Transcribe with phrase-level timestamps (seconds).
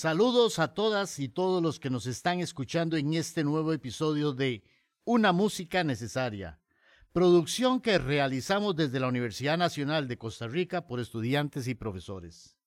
[0.00, 4.64] Saludos a todas y todos los que nos están escuchando en este nuevo episodio de
[5.04, 6.58] Una Música Necesaria,
[7.12, 12.59] producción que realizamos desde la Universidad Nacional de Costa Rica por estudiantes y profesores.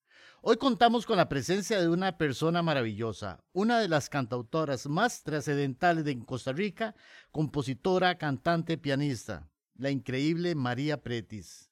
[0.45, 6.03] Hoy contamos con la presencia de una persona maravillosa, una de las cantautoras más trascendentales
[6.03, 6.95] de Costa Rica,
[7.31, 11.71] compositora, cantante, pianista, la increíble María Pretis.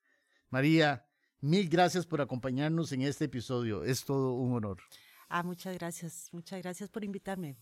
[0.49, 1.05] María,
[1.41, 3.83] mil gracias por acompañarnos en este episodio.
[3.83, 4.77] Es todo un honor.
[5.27, 7.57] Ah, muchas gracias, muchas gracias por invitarme.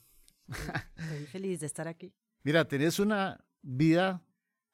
[0.95, 2.14] Estoy feliz de estar aquí.
[2.44, 4.23] Mira, tenés una vida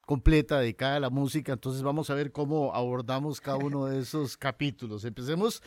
[0.02, 4.36] completa dedicada a la música, entonces vamos a ver cómo abordamos cada uno de esos
[4.36, 5.06] capítulos.
[5.06, 5.62] Empecemos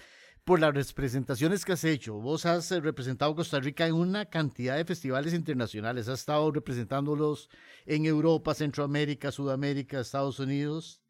[0.46, 2.16] por las representaciones que has hecho.
[2.16, 7.50] Vos has eh, representado Costa Rica en una cantidad de festivales internacionales, has estado representándolos
[7.86, 11.02] en Europa, Centroamérica, Sudamérica, Estados Unidos.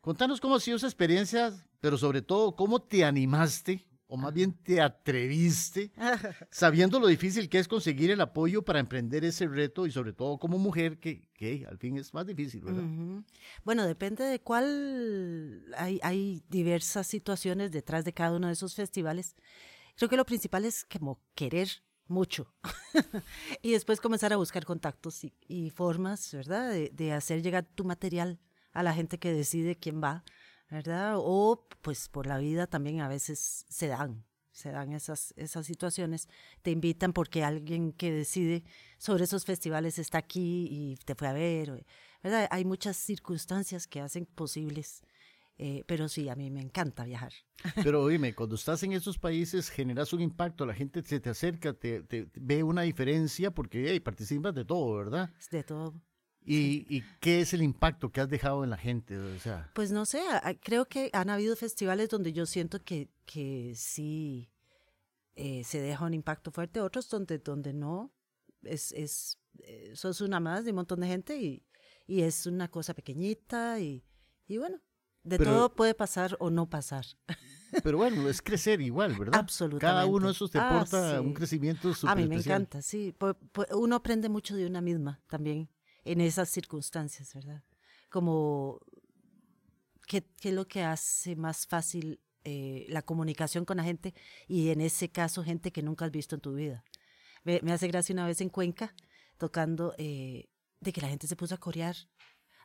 [0.00, 4.52] Contanos cómo ha sido esa experiencia, pero sobre todo cómo te animaste o más bien
[4.52, 5.92] te atreviste,
[6.50, 10.38] sabiendo lo difícil que es conseguir el apoyo para emprender ese reto y sobre todo
[10.38, 12.84] como mujer, que, que al fin es más difícil, ¿verdad?
[13.64, 19.36] Bueno, depende de cuál, hay, hay diversas situaciones detrás de cada uno de esos festivales.
[19.94, 21.68] Creo que lo principal es como querer
[22.06, 22.54] mucho
[23.62, 26.70] y después comenzar a buscar contactos y, formas, ¿verdad?
[26.70, 28.40] De, de hacer llegar tu material
[28.72, 30.24] a la gente que decide quién va
[30.70, 31.14] ¿verdad?
[31.16, 36.28] O pues por la vida también a veces se dan, se dan esas, esas situaciones,
[36.62, 38.64] te invitan porque alguien que decide
[38.98, 41.84] sobre esos festivales está aquí y te fue a ver,
[42.22, 42.48] ¿verdad?
[42.50, 45.02] Hay muchas circunstancias que hacen posibles.
[45.60, 47.32] Eh, pero sí, a mí me encanta viajar.
[47.84, 51.72] Pero dime, cuando estás en esos países generas un impacto, la gente se te acerca,
[51.72, 55.30] te, te ve una diferencia porque hey, participas de todo, ¿verdad?
[55.50, 56.00] De todo.
[56.48, 59.16] ¿Y, qué es el impacto que has dejado en la gente?
[59.18, 60.22] O sea, pues no sé,
[60.62, 64.50] creo que han habido festivales donde yo siento que, que sí
[65.34, 68.12] eh, se deja un impacto fuerte, otros donde, donde no,
[68.62, 71.66] es, es, eh, sos una más de un montón de gente y,
[72.06, 74.04] y es una cosa pequeñita y,
[74.46, 74.80] y bueno,
[75.24, 77.04] de todo puede pasar o no pasar.
[77.84, 79.38] Pero bueno, es crecer igual, ¿verdad?
[79.38, 79.86] Absolutamente.
[79.86, 83.14] Cada uno de esos te ah, aporta un crecimiento súper A mí me encanta, sí.
[83.72, 85.68] Uno aprende mucho de una misma también
[86.08, 87.62] en esas circunstancias, ¿verdad?
[88.08, 88.80] Como,
[90.06, 94.14] ¿qué, es lo que hace más fácil eh, la comunicación con la gente
[94.46, 96.82] y en ese caso gente que nunca has visto en tu vida?
[97.44, 98.94] Me, hace gracia una vez en Cuenca
[99.36, 100.48] tocando eh,
[100.80, 101.96] de que la gente se puso a corear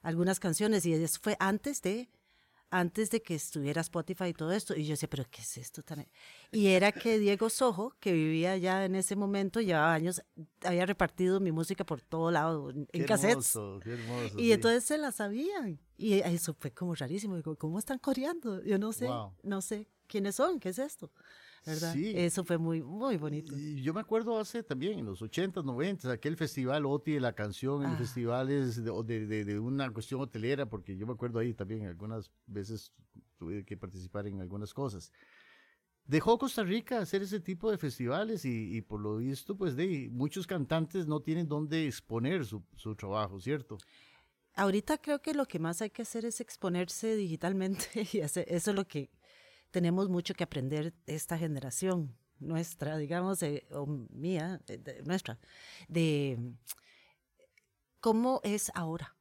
[0.02, 2.10] algunas canciones y eso fue antes de
[2.74, 4.76] antes de que estuviera Spotify y todo esto.
[4.76, 6.10] Y yo decía, ¿pero qué es esto también?
[6.52, 10.24] Y era que Diego Sojo, que vivía ya en ese momento, llevaba años,
[10.64, 13.54] había repartido mi música por todo lado, en qué cassettes.
[13.84, 15.80] qué hermoso, y entonces se la sabían.
[15.98, 17.36] Y eso fue como rarísimo.
[17.36, 18.64] Digo, ¿cómo están coreando?
[18.64, 19.08] Yo no sé,
[19.44, 21.12] no sé quiénes son, qué es esto.
[21.66, 21.94] ¿Verdad?
[21.94, 22.14] Sí.
[22.16, 23.58] Eso fue muy, muy bonito.
[23.58, 27.34] Y yo me acuerdo hace también, en los 80s, 90 aquel festival OTI de la
[27.34, 27.98] canción, en ah.
[27.98, 32.92] festivales de, de, de, una cuestión hotelera, porque yo me acuerdo ahí también, algunas veces
[33.38, 35.12] tuve que participar en algunas cosas.
[36.06, 40.10] Dejó Costa Rica hacer ese tipo de festivales y, y por lo visto, pues de
[40.12, 43.78] muchos cantantes no tienen dónde exponer su, su trabajo, ¿cierto?
[44.56, 48.72] Ahorita creo que lo que más hay que hacer es exponerse digitalmente y hacer, eso
[48.72, 49.10] es lo que
[49.74, 53.40] tenemos mucho que aprender de esta generación nuestra, digamos,
[53.72, 54.62] o mía,
[55.04, 55.40] nuestra,
[55.88, 56.54] de
[58.00, 59.16] cómo es ahora.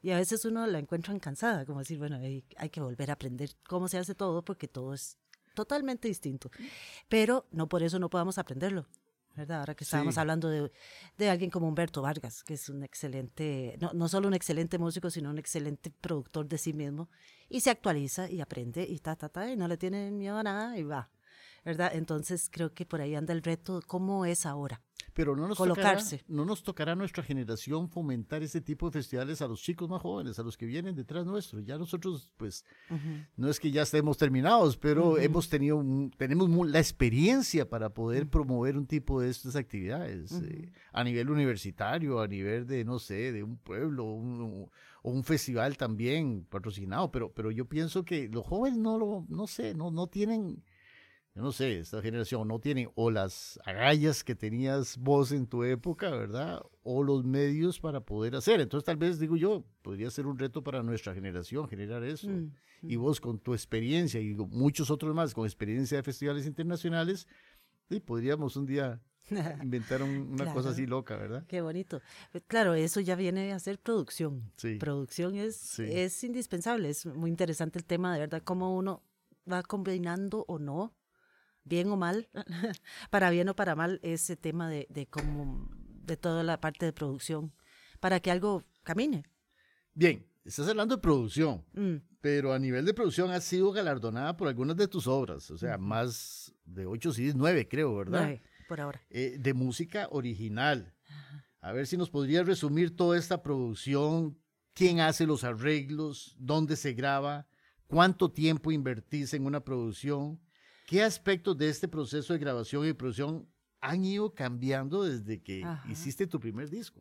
[0.00, 3.50] Y a veces uno la encuentra cansada, como decir, bueno, hay, que volver a aprender
[3.68, 5.18] cómo se hace todo porque todo es
[5.54, 6.50] totalmente distinto.
[7.10, 8.86] Pero no por eso no podamos aprenderlo.
[9.36, 9.60] ¿Verdad?
[9.60, 10.70] Ahora que estábamos hablando de,
[11.16, 15.10] de, alguien como Humberto Vargas, que es un excelente, no, no solo un excelente músico,
[15.10, 17.08] sino un excelente productor de sí mismo
[17.48, 20.42] y se actualiza y aprende y ta, ta, ta, y no le tiene miedo a
[20.42, 21.10] nada y va,
[21.64, 21.92] ¿verdad?
[21.94, 24.82] Entonces creo que por ahí anda el reto, ¿cómo es ahora?
[25.14, 26.18] Pero no nos, Colocarse.
[26.18, 29.88] Tocará, no nos tocará a nuestra generación fomentar ese tipo de festivales a los chicos
[29.88, 31.60] más jóvenes, a los que vienen detrás nuestro.
[31.60, 32.64] Ya nosotros, pues,
[33.36, 35.84] no es que ya estemos terminados, pero hemos tenido,
[36.16, 42.20] tenemos la experiencia para poder promover un tipo de estas actividades eh, a nivel universitario,
[42.20, 44.68] a nivel de, no sé, de un pueblo, un,
[45.02, 49.46] o un festival también patrocinado, pero, pero yo pienso que los jóvenes no lo, no
[49.46, 50.62] sé, no, no tienen,
[51.34, 55.62] yo no sé, esta generación no tiene o las agallas que tenías vos en tu
[55.62, 56.60] época, ¿verdad?
[56.82, 58.60] O los medios para poder hacer.
[58.60, 62.28] Entonces tal vez digo yo, podría ser un reto para nuestra generación generar eso.
[62.28, 63.00] Mm, y mm.
[63.00, 67.28] vos con tu experiencia y muchos otros más con experiencia de festivales internacionales,
[67.90, 69.00] y podríamos un día
[69.62, 71.44] inventaron una cosa así loca, ¿verdad?
[71.46, 72.00] Qué bonito.
[72.32, 74.50] Pues, claro, eso ya viene a ser producción.
[74.56, 74.76] Sí.
[74.76, 76.88] Producción es, es indispensable.
[76.88, 79.02] Es muy interesante el tema, de verdad, cómo uno
[79.50, 80.94] va combinando o no,
[81.64, 82.28] bien o mal,
[83.10, 85.68] para bien o para mal, ese tema de, de cómo,
[86.04, 87.52] de toda la parte de producción,
[88.00, 89.24] para que algo camine.
[89.94, 91.96] Bien, estás hablando de producción, mm.
[92.20, 95.78] pero a nivel de producción has sido galardonada por algunas de tus obras, o sea,
[95.78, 98.22] más de ocho CDs, nueve creo, ¿verdad?
[98.22, 99.02] Nueve, por ahora.
[99.10, 100.94] Eh, de música original.
[101.60, 104.38] A ver si nos podrías resumir toda esta producción,
[104.72, 107.46] quién hace los arreglos, dónde se graba,
[107.86, 110.40] cuánto tiempo invertís en una producción,
[110.90, 113.48] qué aspectos de este proceso de grabación y producción
[113.80, 117.00] han ido cambiando desde que hiciste tu primer disco.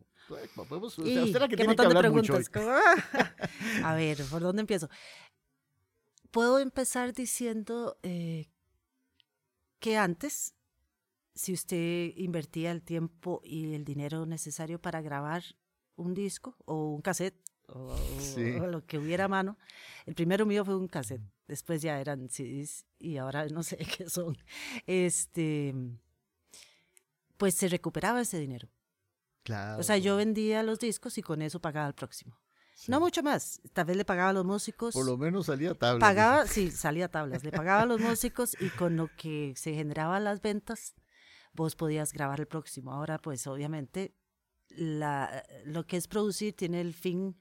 [0.55, 2.37] Podemos, usted, la que tiene que hablar mucho
[3.83, 4.89] A ver, ¿por dónde empiezo?
[6.29, 8.51] Puedo empezar diciendo eh,
[9.79, 10.53] que antes,
[11.33, 15.43] si usted invertía el tiempo y el dinero necesario para grabar
[15.95, 17.43] un disco o un cassette
[17.73, 19.57] o, lo que hubiera a mano,
[20.05, 24.09] el primero mío fue un cassette, después ya eran CDs y ahora no sé qué
[24.09, 24.37] son.
[24.87, 25.73] Este
[27.37, 28.69] pues se recuperaba ese dinero.
[29.43, 29.79] Claro.
[29.79, 32.37] O sea, yo vendía los discos y con eso pagaba el próximo.
[32.87, 33.61] No mucho más.
[33.73, 34.93] Tal vez le pagaba a los músicos.
[34.93, 35.99] Por lo menos salía tablas.
[35.99, 37.43] Pagaba, sí, salía tablas.
[37.43, 40.95] Le pagaba a los músicos y con lo que se generaban las ventas,
[41.53, 42.93] vos podías grabar el próximo.
[42.93, 44.13] Ahora, pues obviamente,
[44.69, 47.37] la, lo que es producir tiene el fin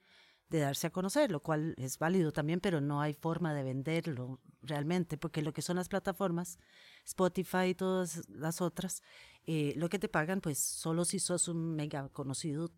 [0.51, 4.41] de darse a conocer, lo cual es válido también, pero no hay forma de venderlo
[4.63, 6.59] realmente, porque lo que son las plataformas,
[7.05, 9.03] Spotify y todas las otras,
[9.47, 12.71] eh, lo que te pagan, pues solo si sos un mega conocido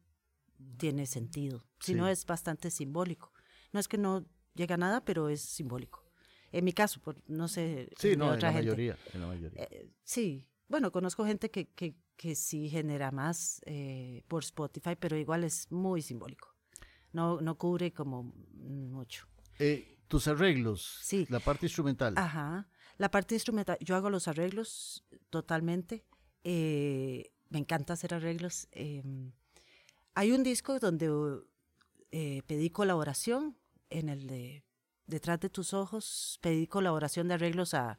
[0.77, 1.65] tiene sentido.
[1.79, 3.33] Si no, es bastante simbólico.
[3.73, 6.05] No es que no llega a nada, pero es simbólico.
[6.53, 7.89] En mi caso, por, no sé.
[7.97, 9.63] Sí, no, en la, mayoría, en la mayoría.
[9.63, 15.17] Eh, sí, bueno, conozco gente que, que, que sí genera más eh, por Spotify, pero
[15.17, 16.55] igual es muy simbólico.
[17.13, 19.27] No, no cubre como mucho.
[20.09, 21.27] tus arreglos, sí.
[21.29, 22.15] la parte instrumental.
[22.17, 22.69] Ajá,
[22.99, 23.79] la parte instrumental.
[23.81, 26.05] Yo hago los arreglos totalmente.
[26.45, 28.69] Eh, me encanta hacer arreglos.
[28.73, 29.33] Em,
[30.15, 31.11] hay un disco donde
[32.13, 33.57] eh, pedí colaboración,
[33.89, 34.65] en el de
[35.11, 37.99] Detrás de tus ojos, pedí colaboración de arreglos a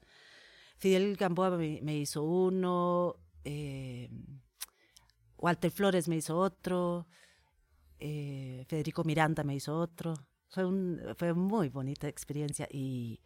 [0.77, 4.39] Fidel Gamboa, me, hizo uno, em,
[5.37, 7.09] Walter Flores me hizo otro,
[8.01, 10.13] eh, Federico Miranda me hizo otro.
[10.49, 13.21] Fue, un, fue muy bonita experiencia y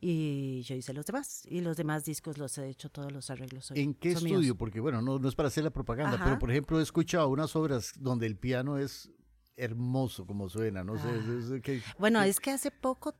[0.00, 1.42] y yo hice los demás.
[1.48, 3.70] Y los demás discos los he hecho todos los arreglos.
[3.72, 4.56] ¿En qué estudio?
[4.56, 7.56] Porque bueno, no, no, es para hacer la propaganda, pero por ejemplo he escuchado unas
[7.56, 9.10] obras donde el piano es
[9.56, 11.08] hermoso como suena, no sé.
[11.08, 11.94] Ah.
[11.98, 13.14] bueno, es que hace poco,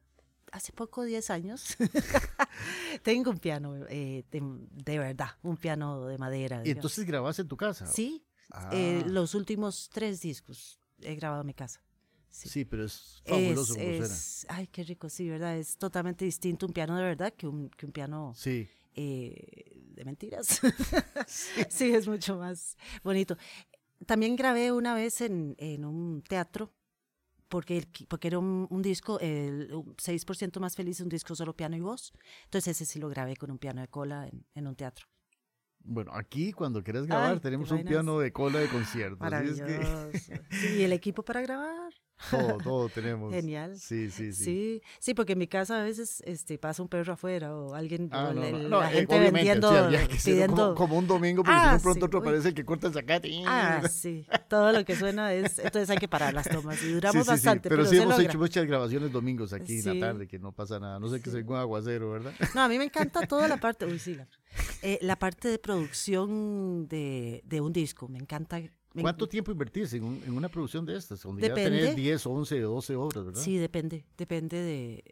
[0.52, 1.76] hace poco, 10 años,
[3.02, 6.60] tengo un piano eh, de, verdad, un piano de madera.
[6.62, 7.86] ¿Y entonces grabas en tu casa?
[7.86, 8.22] Sí,
[8.72, 9.08] eh, ah.
[9.08, 11.82] los últimos tres discos he grabado en mi casa.
[12.30, 13.86] Sí, pero es fabuloso como
[14.48, 15.56] Ay, qué rico, sí, ¿verdad?
[15.56, 18.68] Es totalmente distinto un piano de verdad que un, que un piano sí.
[18.94, 20.60] Eh, de mentiras.
[21.68, 21.90] sí.
[21.92, 23.36] es mucho más bonito.
[24.04, 26.74] También grabé una vez en, en un teatro,
[27.48, 32.12] porque, porque era un, disco, el 6% más feliz, un disco solo piano y voz.
[32.44, 35.06] Entonces ese sí lo grabé con un piano de cola en, en un teatro.
[35.88, 39.18] Bueno, aquí cuando quieras grabar tenemos un piano de cola de concierto.
[39.18, 40.10] Maravilloso.
[40.76, 41.92] ¿Y el equipo para grabar?
[42.30, 43.32] Todo, todo tenemos.
[43.32, 43.76] Genial.
[43.76, 44.44] Sí, sí, sí.
[44.44, 48.08] Sí, sí porque en mi casa a veces este, pasa un perro afuera o alguien,
[48.12, 49.70] ah, la gente vendiendo,
[50.24, 50.74] pidiendo...
[50.74, 53.42] Como, un domingo, porque si no ah, pronto otro aparece el que corta el zacate.
[53.46, 54.26] Ah, sí.
[54.48, 55.58] Todo lo que suena es...
[55.58, 58.66] Entonces hay que parar las tomas y duramos bastante, pero, pero sí hemos hecho muchas
[58.66, 60.98] grabaciones domingos aquí en la tarde, que no pasa nada.
[60.98, 62.32] No sé que sea un aguacero, ¿verdad?
[62.54, 63.84] No, a mí me encanta toda la parte...
[63.86, 64.26] Uy, sí, la,
[64.82, 68.08] eh, la parte de producción de, de un disco.
[68.08, 68.60] Me encanta
[69.02, 71.22] ¿Cuánto tiempo invertís en, una producción de estas?
[71.22, 71.70] Donde depende.
[71.70, 73.40] ya tenés 10, 11, 12 obras, ¿verdad?
[73.40, 74.04] Sí, depende.
[74.16, 75.04] Depende de.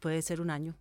[0.00, 0.76] Puede ser un año.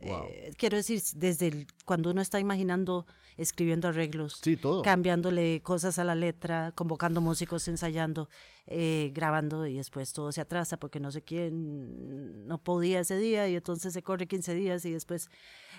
[0.00, 4.40] Eh, quiero decir, desde cuando uno está imaginando, escribiendo arreglos,
[4.84, 8.28] cambiándole cosas a la letra, convocando músicos, ensayando,
[8.66, 13.48] eh, grabando y después todo se atrasa porque no sé quién no podía ese día
[13.48, 15.30] y entonces se corre 15 días y después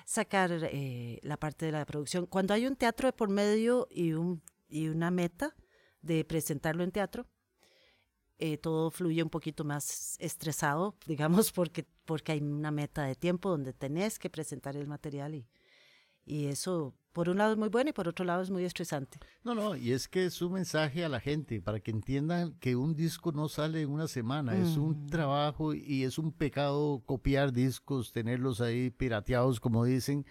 [0.06, 2.26] sacar eh, la parte de la producción.
[2.26, 5.56] Cuando hay un teatro de por medio y, un, y una meta,
[6.02, 7.28] de presentarlo en teatro.
[8.42, 13.50] Eh, todo fluye un poquito más estresado, digamos, porque, porque hay una meta de tiempo
[13.50, 15.46] donde tenés que presentar el material y,
[16.26, 19.20] y eso, por un lado es muy bueno y por otro lado es muy estresante.
[19.44, 22.78] No, no, y es que es un mensaje a la gente para que entiendan que
[22.78, 27.52] un disco no sale en una semana, es un trabajo y es un pecado copiar
[27.52, 30.26] discos, tenerlos ahí pirateados, como dicen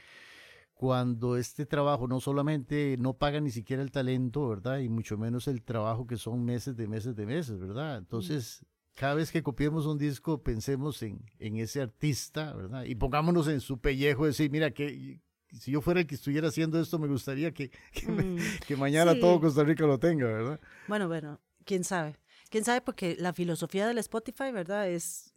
[0.79, 4.79] cuando este trabajo no solamente no paga ni siquiera el talento, ¿verdad?
[4.79, 7.99] Y mucho menos el trabajo que son meses de meses de meses, ¿verdad?
[7.99, 12.85] Entonces, cada vez que copiemos un disco, pensemos en, en ese artista, ¿verdad?
[12.85, 15.21] Y pongámonos en su pellejo, decir, mira, que
[15.53, 19.41] si yo fuera el que estuviera haciendo esto, me gustaría que, que, mm, mañana todo
[19.41, 20.61] Costa Rica lo tenga, ¿verdad?
[20.87, 22.21] Bueno, bueno, quién sabe.
[22.51, 24.89] Quién sabe porque la filosofía del Spotify, ¿verdad?
[24.89, 25.35] Es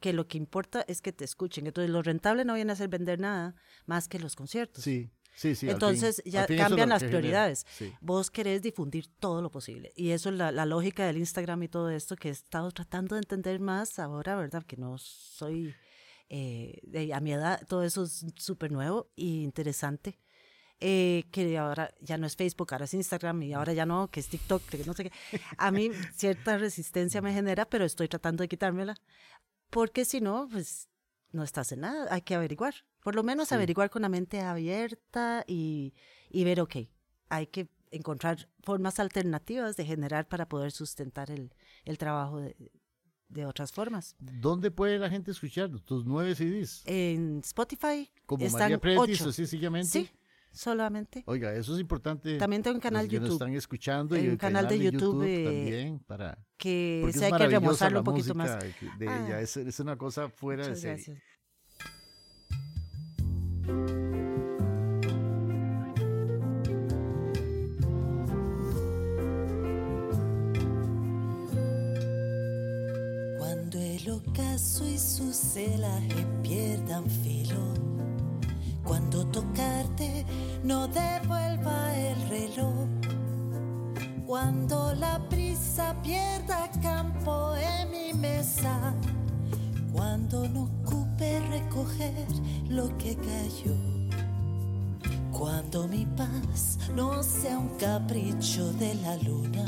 [0.00, 1.66] que lo que importa es que te escuchen.
[1.66, 3.54] Entonces, lo rentable no viene a ser vender nada
[3.86, 4.84] más que los conciertos.
[4.84, 5.10] Sí.
[5.36, 7.66] Sí, sí, Entonces ya cambian las prioridades.
[8.00, 9.92] Vos querés difundir todo lo posible.
[9.94, 13.16] Y eso es la, la, lógica del Instagram y todo esto que he estado tratando
[13.16, 14.62] de entender más ahora, ¿verdad?
[14.62, 15.74] Que no soy,
[16.30, 20.18] eh, de, a mi edad, todo eso es súper nuevo y interesante.
[20.80, 24.20] Eh, que ahora ya no es Facebook, ahora es Instagram y ahora ya no, que
[24.20, 25.12] es TikTok, que no sé qué.
[25.58, 28.94] A mí cierta resistencia me genera, pero estoy tratando de quitármela
[29.70, 30.88] porque si no, pues
[31.32, 35.44] no estás en nada, hay que averiguar, por lo menos averiguar con la mente abierta
[35.46, 35.94] y,
[36.30, 36.76] y, ver, ok,
[37.28, 41.54] hay que encontrar formas alternativas de generar para poder sustentar el,
[41.84, 42.56] el trabajo de,
[43.28, 44.16] de, otras formas.
[44.18, 46.82] ¿Dónde puede la gente escuchar tus nueve CDs?
[46.86, 48.10] En Spotify.
[48.26, 49.88] Como están María Pretis, sencillamente.
[49.88, 50.10] Sí,
[50.56, 51.22] solamente.
[51.26, 52.38] Oiga, eso es importante.
[52.38, 53.32] También tengo un canal de YouTube.
[53.32, 58.00] están escuchando y un canal, de YouTube, eh, también para que se hay que remozarlo
[58.00, 58.58] un poquito más.
[58.98, 59.26] De ah.
[59.26, 59.40] ella.
[59.40, 60.96] Es, es, una cosa fuera de serie.
[60.96, 61.22] Gracias.
[73.38, 77.95] Cuando el ocaso y su celaje pierdan filo
[78.86, 80.24] cuando tocarte
[80.62, 82.88] no devuelva el reloj.
[84.26, 88.94] Cuando la prisa pierda campo en mi mesa.
[89.92, 92.26] Cuando no ocupe recoger
[92.68, 93.76] lo que cayó.
[95.32, 99.64] Cuando mi paz no sea un capricho de la luna.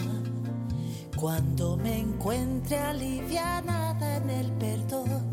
[1.17, 5.28] Cuando me encuentre alivianada en el perdón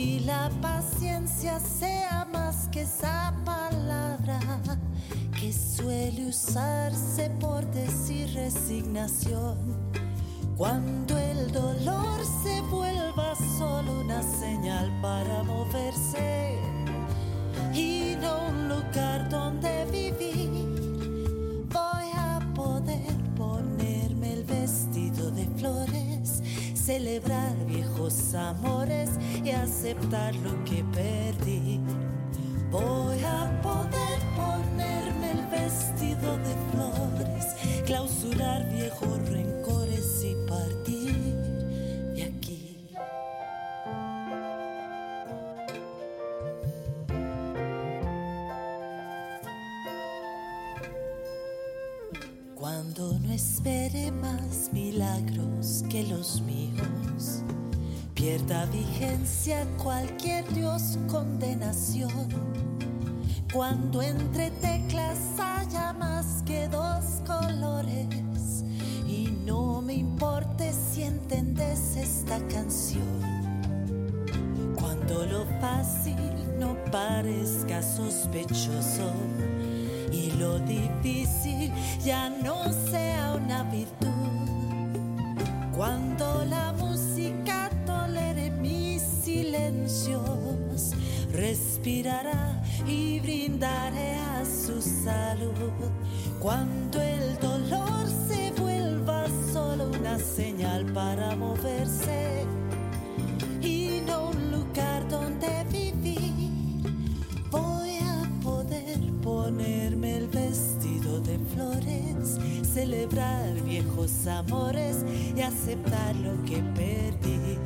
[0.00, 4.40] y la paciencia sea más que esa palabra
[5.38, 9.58] que suele usarse por decir resignación.
[10.56, 16.58] Cuando el dolor se vuelva solo una señal para moverse
[17.74, 26.42] y no un lugar donde vivir, voy a poder ponerme el vestido de flores
[26.74, 27.54] celebrar
[28.00, 29.10] viejos amores
[29.44, 31.80] y aceptar lo que perdí.
[32.70, 41.34] Voy a poder ponerme el vestido de flores, clausurar viejos rencores y partir
[42.14, 42.86] de aquí.
[52.54, 56.59] Cuando no espere más milagros que los míos
[59.82, 62.10] cualquier Dios condenación.
[63.52, 68.64] Cuando entre teclas haya más que dos colores
[69.06, 73.20] y no me importe si entendés esta canción.
[74.78, 76.16] Cuando lo fácil
[76.58, 79.12] no parezca sospechoso
[80.12, 81.72] y lo difícil
[82.04, 84.06] ya no sea una virtud.
[85.76, 86.69] Cuando la
[91.82, 95.50] y brindaré a su salud.
[96.38, 102.44] Cuando el dolor se vuelva solo una señal para moverse
[103.62, 106.50] y no un lugar donde vivir,
[107.50, 114.98] voy a poder ponerme el vestido de flores, celebrar viejos amores
[115.34, 117.58] y aceptar lo que perdí.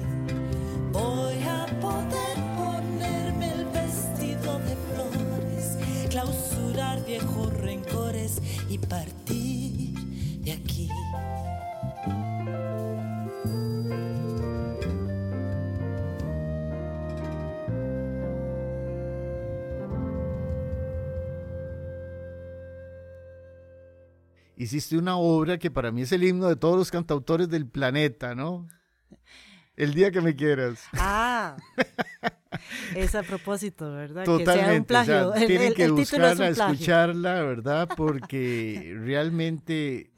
[0.92, 2.33] Voy a poder
[6.14, 9.94] clausurar viejos rencores y partir
[10.44, 10.88] de aquí.
[24.56, 28.36] Hiciste una obra que para mí es el himno de todos los cantautores del planeta,
[28.36, 28.68] ¿no?
[29.74, 30.84] El día que me quieras.
[30.92, 31.56] Ah,
[32.96, 34.24] es a propósito, ¿verdad?
[34.24, 34.94] Totalmente.
[35.46, 37.88] tienen que buscarla, escucharla, ¿verdad?
[37.96, 40.10] Porque realmente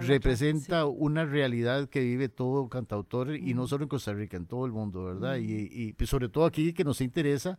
[0.00, 4.66] representa una realidad que vive todo cantautor y no solo en Costa Rica, en todo
[4.66, 5.36] el mundo, ¿verdad?
[5.36, 7.58] Y, y, pues, sobre todo aquí que nos interesa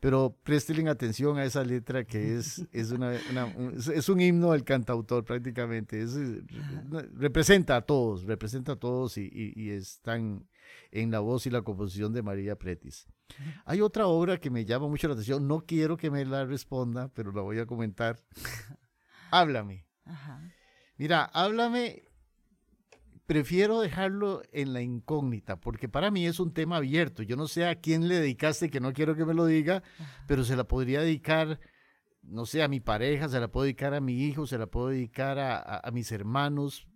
[0.00, 5.24] pero presten atención a esa letra que es, es, una, es un himno del cantautor
[5.24, 6.00] prácticamente.
[6.00, 6.16] Es,
[7.14, 10.46] representa a todos, representa a todos y, y, están
[10.92, 13.06] en la voz y la composición de María Pretis.
[13.64, 17.08] Hay otra obra que me llama mucho la atención, no quiero que me la responda,
[17.08, 18.18] pero la voy a comentar.
[19.30, 19.86] Háblame.
[20.96, 22.02] Mira, háblame
[23.30, 27.22] prefiero dejarlo en la incógnita, porque para mí es un tema abierto.
[27.22, 29.84] Yo no sé a quién le dedicaste, que no quiero que me lo diga,
[30.26, 31.60] pero se la podría dedicar,
[32.22, 34.88] no sé, a mi pareja, se la puedo dedicar a mi hijo, se la puedo
[34.88, 36.89] dedicar a mis hermanos,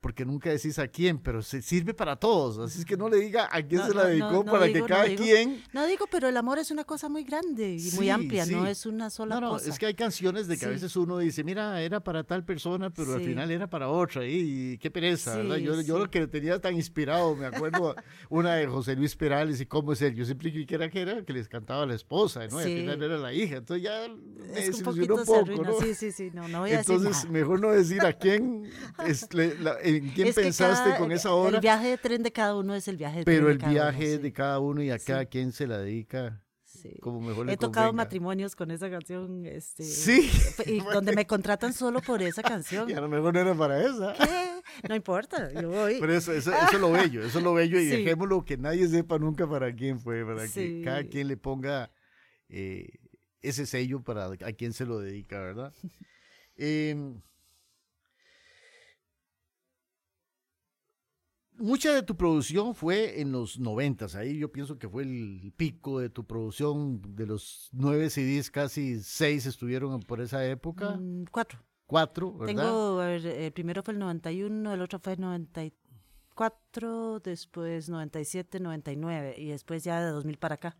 [0.00, 2.58] porque nunca decís a quién, pero se sirve para todos.
[2.58, 5.62] Así es que no le diga a quién se la dedicó para que cada quien.
[5.72, 8.86] No digo, pero el amor es una cosa muy grande y muy amplia, no es
[8.86, 9.46] una sola cosa.
[9.46, 12.24] No, no, es que hay canciones de que a veces uno dice, mira, era para
[12.24, 15.56] tal persona, pero al final era para otra, y, qué pereza, ¿verdad?
[15.56, 17.94] Yo, yo lo que tenía tan inspirado, me acuerdo
[18.28, 20.14] una de José Luis Perales y cómo es él.
[20.14, 22.58] Yo siempre creí que era que era que les cantaba a la esposa, ¿no?
[22.58, 23.56] al final era la hija.
[23.56, 25.80] Entonces ya me desilusionó un, poco, ¿no?
[25.80, 28.70] Sí, sí, sí, no, no voy a Entonces, mejor no decir a quién
[29.06, 31.56] es la, ¿En quién pensaste con esa obra?
[31.56, 33.64] El viaje de tren de cada uno es el viaje de Pero tren el de
[33.64, 36.42] cada viaje uno, de cada uno y a cada quien se la dedica.
[37.00, 39.44] Como mejor He tocado matrimonios con esa canción.
[39.46, 40.30] Este, sí.
[40.66, 42.88] Y donde me contratan solo por esa canción.
[42.88, 44.14] Y a lo mejor no era para esa.
[44.14, 44.88] ¿Qué?
[44.88, 45.98] No importa, yo voy.
[46.00, 47.80] Pero eso, eso, eso es lo bello, eso es lo bello.
[47.80, 51.90] Y dejémoslo que nadie sepa nunca para quién fue, para que cada quien le ponga
[52.48, 52.88] eh,
[53.42, 55.72] ese sello para a quién se lo dedica, ¿verdad?
[56.60, 56.96] Eh,
[61.58, 66.00] mucha de tu producción fue en los noventas, ahí yo pienso que fue el pico
[66.00, 70.96] de tu producción, de los nueve CDs, casi seis estuvieron por esa época.
[70.96, 71.60] Mm, cuatro.
[71.86, 72.54] Cuatro, ¿verdad?
[72.54, 79.46] Tengo, el primero fue el 91, el otro fue el 94, después 97, 99 y
[79.46, 80.76] después ya de 2000 para acá.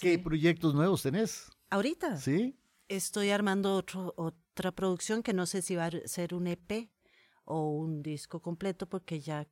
[0.00, 1.50] ¿Qué proyectos nuevos tenés?
[1.68, 2.16] Ahorita.
[2.16, 2.56] Sí.
[2.88, 6.88] Estoy armando otro, otra producción que no sé si va a ser un EP
[7.44, 9.46] o un disco completo porque ya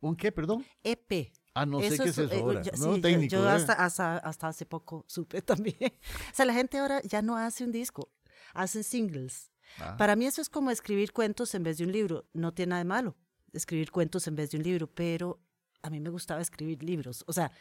[0.00, 0.64] ¿Un qué, perdón?
[0.82, 1.32] EP.
[1.54, 2.62] Ah, no sé qué es eso eh, ahora.
[2.78, 5.76] no, técnico, yo, hasta, hasta, hace poco supe también.
[5.80, 8.10] o sea, la gente ahora ya no hace un disco,
[8.54, 9.50] hacen singles.
[9.78, 9.96] Ah.
[9.96, 12.26] Para mí eso es como escribir cuentos en vez de un libro.
[12.32, 13.16] No tiene nada de malo
[13.52, 15.40] escribir cuentos en vez de un libro, pero
[15.82, 17.24] a mí me gustaba escribir libros.
[17.26, 17.52] O sea,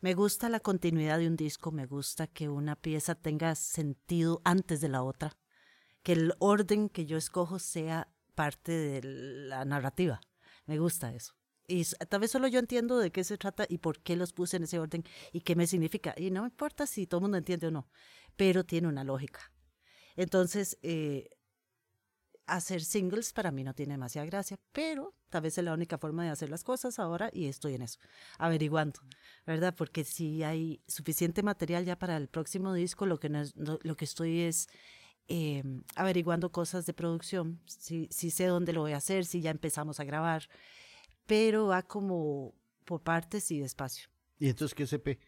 [0.00, 4.80] me gusta la continuidad de un disco, me gusta que una pieza tenga sentido antes
[4.80, 5.36] de la otra,
[6.02, 10.20] que el orden que yo escojo sea parte de la narrativa.
[10.66, 11.34] Me gusta eso.
[11.66, 14.58] Y tal vez solo yo entiendo de qué se trata y por qué los puse
[14.58, 16.14] en ese orden y qué me significa.
[16.16, 17.88] Y no me importa si todo el mundo entiende o no,
[18.36, 19.52] pero tiene una lógica.
[20.16, 21.28] Entonces, eh,
[22.46, 26.24] hacer singles para mí no tiene demasiada gracia, pero tal vez es la única forma
[26.24, 27.98] de hacer las cosas ahora y estoy en eso,
[28.38, 29.00] averiguando,
[29.46, 29.74] ¿verdad?
[29.76, 34.40] Porque si hay suficiente material ya para el próximo disco, lo que, lo que estoy
[34.40, 34.68] es
[35.26, 39.50] em, averiguando cosas de producción, si, si sé dónde lo voy a hacer, si ya
[39.50, 40.48] empezamos a grabar
[41.26, 44.08] pero va como por partes y despacio.
[44.38, 45.18] ¿Y entonces qué es EP?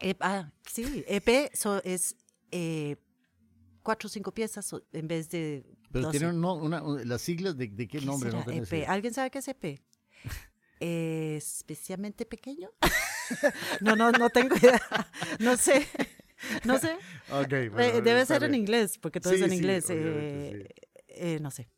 [0.00, 1.50] E ah, sí, EP
[1.84, 2.16] es
[2.50, 2.96] eh,
[3.82, 5.64] cuatro o cinco piezas en vez de.
[5.90, 8.30] Pero tienen una, las siglas de, qué, nombre.
[8.30, 8.88] no EP?
[8.88, 9.80] ¿Alguien sabe qué es EP?
[10.80, 12.70] ¿Especialmente pequeño?
[13.80, 14.80] no, no, no tengo idea.
[15.38, 15.86] No sé.
[16.64, 16.96] No sé.
[17.30, 19.86] Okay, Debe ser en inglés, porque todo es en inglés.
[19.90, 20.68] Eh,
[21.08, 21.68] eh, no sé.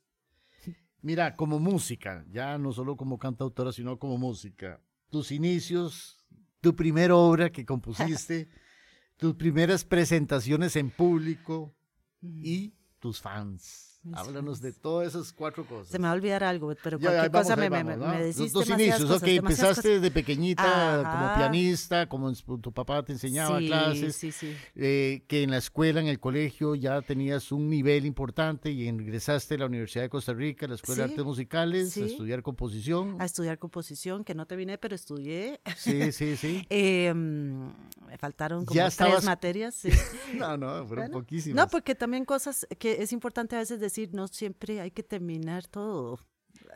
[1.05, 6.17] Mira, como música, ya no solo como cantautora, sino como música, tus inicios,
[6.63, 8.49] tu primera obra que compusiste,
[9.19, 11.77] tus primeras presentaciones en público
[12.23, 13.94] y tus fans.
[14.13, 15.89] Háblanos de todas esas cuatro cosas.
[15.89, 19.27] Se me va a olvidar algo, pero cualquier cosa me, me, Los dos inicios, ok,
[19.29, 24.55] empezaste desde pequeñita como pianista, como tu papá te enseñaba clases, sí, sí.
[24.75, 29.55] Eh, que en la escuela, en el colegio ya tenías un nivel importante y ingresaste
[29.55, 33.17] a la Universidad de Costa Rica, a la Escuela de Artes Musicales, a estudiar composición.
[33.21, 35.61] A estudiar composición, que no terminé, pero estudié.
[35.77, 36.67] Sí, sí, sí.
[36.75, 37.73] Em,
[38.07, 39.83] me faltaron como tres materias.
[40.35, 41.65] no, no, fueron poquísimas.
[41.65, 45.67] No, porque también cosas que es importante a veces decir no siempre hay que terminar
[45.67, 46.19] todo,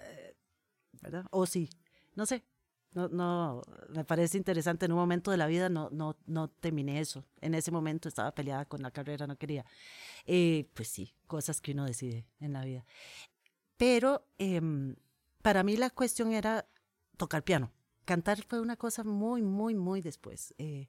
[0.01, 0.37] eh,
[1.03, 1.27] ¿verdad?
[1.31, 1.69] O sí,
[2.15, 2.45] no sé.
[2.95, 4.87] No, no, me parece interesante.
[4.87, 7.25] En un momento de la vida no, no, no terminé eso.
[7.41, 9.67] En ese momento estaba peleada con la carrera, no quería.
[10.25, 12.87] Eh, pues sí, cosas que uno decide en la vida.
[13.77, 14.97] Pero em,
[15.43, 16.67] para mí la cuestión era
[17.17, 17.73] tocar piano.
[18.05, 20.55] Cantar fue una cosa muy, muy, muy después.
[20.59, 20.89] Eh,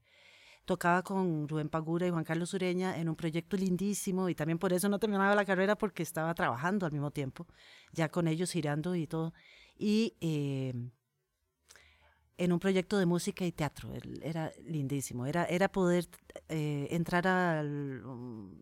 [0.70, 4.72] tocaba con Rubén Pagura y Juan Carlos Ureña en un proyecto lindísimo y también por
[4.72, 7.48] eso no terminaba la carrera porque estaba trabajando al mismo tiempo,
[7.92, 9.34] ya con ellos girando y todo.
[9.80, 10.76] Y eh,
[12.38, 13.92] en un proyecto de música y teatro.
[14.22, 15.26] Era lindísimo.
[15.26, 16.08] Era, era poder
[16.50, 17.26] eh, entrar
[17.66, 18.62] um,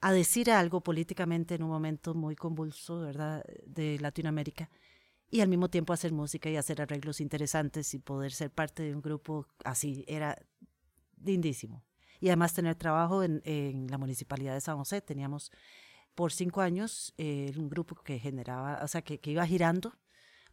[0.00, 4.70] a decir algo políticamente en un momento muy convulso, ¿verdad?, de Latinoamérica.
[5.30, 8.92] Y al mismo tiempo hacer música y hacer arreglos interesantes y poder ser parte de
[8.92, 10.04] un grupo así.
[10.08, 10.36] Era
[11.24, 11.84] lindísimo.
[12.20, 15.00] Y además tener trabajo en, en la Municipalidad de San José.
[15.00, 15.52] Teníamos
[16.18, 19.92] por cinco años eh, un grupo que generaba, o sea, que, que iba girando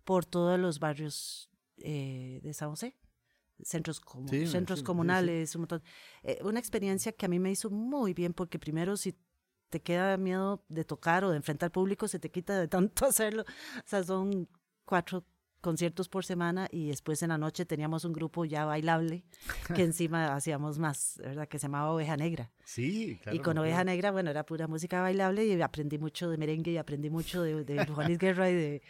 [0.03, 2.95] por todos los barrios eh, de San José,
[3.63, 3.99] centros,
[4.45, 5.57] centros comunales,
[6.21, 9.17] eh, una experiencia que a mí me hizo muy bien porque primero si
[9.71, 13.41] te queda miedo de tocar o de enfrentar público, se te quita de tanto hacerlo.
[13.41, 14.47] O sea, son
[14.85, 15.25] cuatro
[15.65, 19.23] conciertos por semana y después en la noche teníamos un grupo ya bailable
[19.75, 21.47] que encima hacíamos más, ¿verdad?
[21.47, 22.51] Que se llamaba Oveja Negra.
[22.63, 23.35] Sí, claro.
[23.35, 26.77] Y con Oveja Negra, bueno, era pura música bailable y aprendí mucho de merengue y
[26.77, 28.81] aprendí mucho de, de Juanis Guerra y de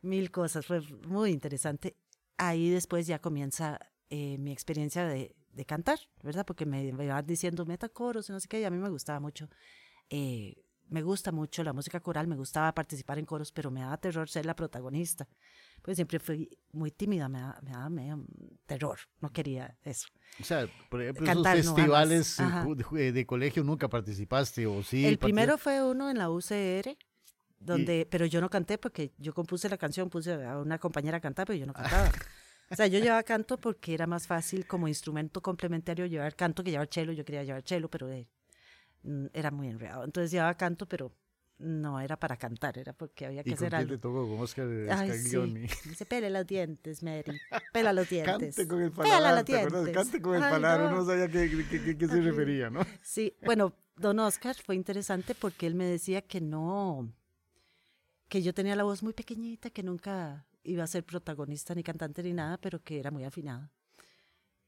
[0.00, 0.64] mil cosas.
[0.64, 1.94] Fue muy interesante
[2.38, 6.46] ahí después ya comienza eh, mi experiencia de, de, cantar, ¿verdad?
[6.46, 9.20] Porque me, me van diciendo metacoros y no sé qué, y a mí me gustaba
[9.20, 9.50] mucho.
[10.08, 10.63] Eh,
[10.94, 14.28] me gusta mucho la música coral, me gustaba participar en coros, pero me daba terror
[14.28, 15.26] ser la protagonista.
[15.82, 18.24] Pues siempre fui muy tímida, me daba, me daba medio
[18.64, 20.06] terror, no quería eso.
[20.40, 22.38] O sea, por ejemplo, Cantar, esos festivales
[22.92, 25.04] de, de, colegio nunca participaste o sí.
[25.04, 26.96] El primero fue uno en la UCR,
[27.58, 31.20] donde, pero yo no canté porque yo compuse la canción, puse a una compañera a
[31.20, 32.10] cantar, pero yo no cantaba.
[32.70, 36.70] o sea, yo llevaba canto porque era más fácil como instrumento complementario llevar canto que
[36.70, 37.12] llevar chelo.
[37.12, 38.43] Yo quería llevar chelo, pero eh, mm,
[39.32, 40.04] era muy enredado.
[40.04, 41.12] Entonces llevaba canto, pero
[41.58, 43.90] no era para cantar, era porque había que ¿Y hacer con algo.
[43.90, 45.38] Te tocó con Oscar Ay, sí.
[45.88, 47.38] Dice, pele los dientes, Mary.
[47.72, 48.56] Pela los dientes.
[48.56, 49.44] Cante con el paladar,
[49.92, 51.04] Cante con el paladar, no.
[51.04, 52.80] sabía qué, qué, qué se refería, ¿no?
[53.02, 57.12] Sí, bueno, don Oscar fue interesante porque él me decía que no,
[58.28, 62.22] que yo tenía la voz muy pequeñita, que nunca iba a ser protagonista ni cantante
[62.22, 63.70] ni nada, pero que era muy afinada.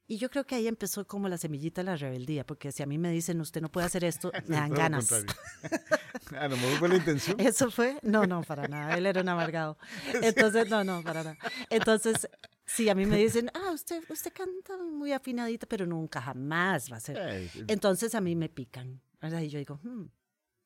[0.09, 2.87] Y yo creo que ahí empezó como la semillita de la rebeldía, porque si a
[2.87, 5.11] mí me dicen, usted no puede hacer esto, me dan ganas.
[5.13, 7.41] a lo mejor fue la intención.
[7.41, 9.79] Eso fue, no, no, para nada, él era un amargado.
[10.23, 11.39] Entonces, no, no, para nada.
[11.71, 12.29] Entonces,
[12.65, 16.99] si a mí me dicen, ah, usted, usted canta muy afinadita, pero nunca, jamás va
[16.99, 17.51] a ser.
[17.67, 19.01] Entonces a mí me pican.
[19.23, 20.05] Y yo digo, hmm,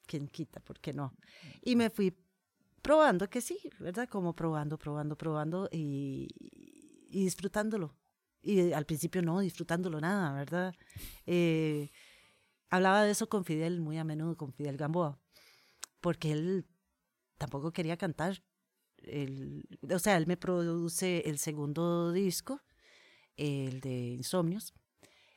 [0.07, 0.61] ¿quién quita?
[0.61, 1.15] ¿Por qué no?
[1.63, 2.15] Y me fui
[2.83, 4.09] probando que sí, ¿verdad?
[4.09, 6.29] Como probando, probando, probando y,
[7.11, 7.95] y disfrutándolo.
[8.43, 10.75] Y al principio no, disfrutándolo nada, ¿verdad?
[11.27, 11.91] Eh,
[12.71, 15.19] hablaba de eso con Fidel muy a menudo, con Fidel Gamboa,
[16.01, 16.67] porque él
[17.37, 18.43] tampoco quería cantar.
[19.91, 22.61] o sea, él me produce el segundo disco,
[23.37, 24.73] el de Insomnios,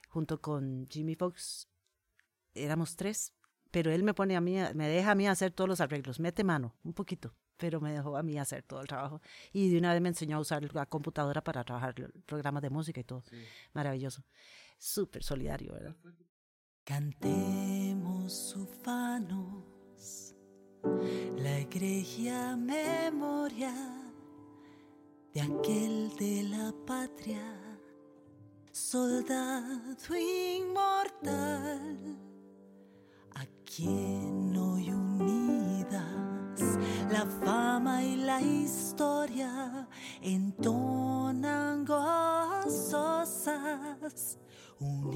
[0.09, 1.67] junto con Jimmy Fox.
[2.53, 3.33] Éramos tres,
[3.71, 6.43] pero él me pone a mí, me deja a mí hacer todos los arreglos, mete
[6.43, 9.21] mano, un poquito, pero me dejó a mí hacer todo el trabajo.
[9.51, 12.99] Y de una vez me enseñó a usar la computadora para trabajar programas de música
[12.99, 13.23] y todo.
[13.73, 14.23] Maravilloso.
[14.77, 15.95] Súper solidario, ¿verdad?
[16.83, 20.35] Cantemos ufanos
[21.37, 23.73] la egregia memoria
[25.33, 27.41] de aquel de la patria,
[28.71, 32.23] soldado inmortal
[33.75, 34.32] quien
[38.33, 39.87] la historia
[40.21, 43.07] entonan gozosas
[44.79, 45.11] un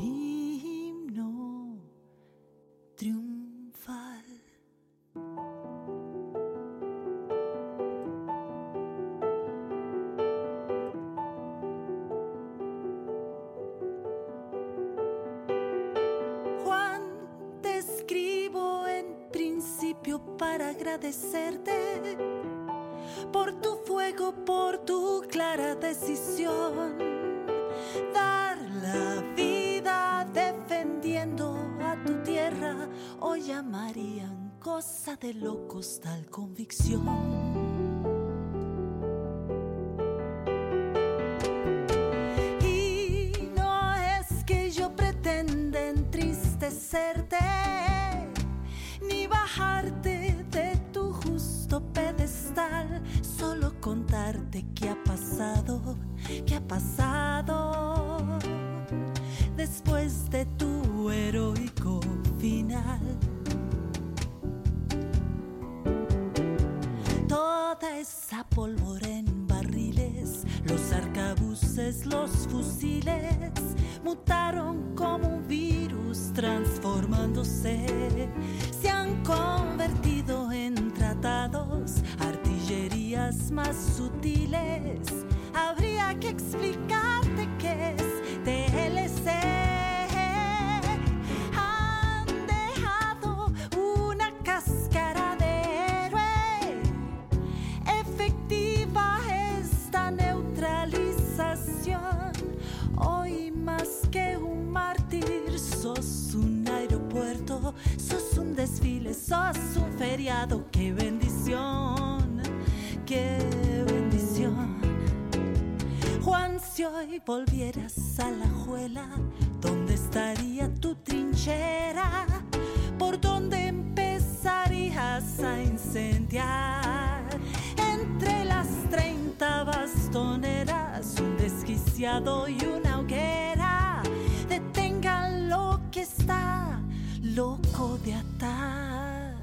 [132.28, 134.04] desquiciado y una hoguera.
[134.48, 136.80] Detengan lo que está
[137.24, 139.36] loco de atar.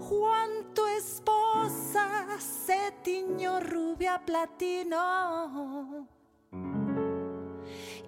[0.00, 6.06] Juan, tu esposa se tiñó rubia platino.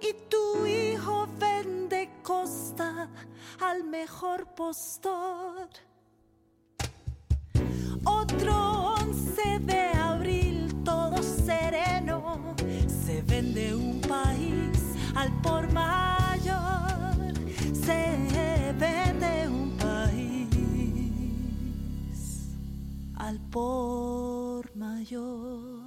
[0.01, 3.09] Y tu hijo vende costa
[3.59, 5.69] al mejor postor.
[23.51, 25.81] Por mayor.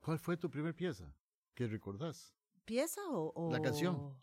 [0.00, 1.04] ¿Cuál fue tu primera pieza?
[1.54, 2.34] ¿Qué recordás?
[2.64, 4.14] ¿Pieza o, o- La canción.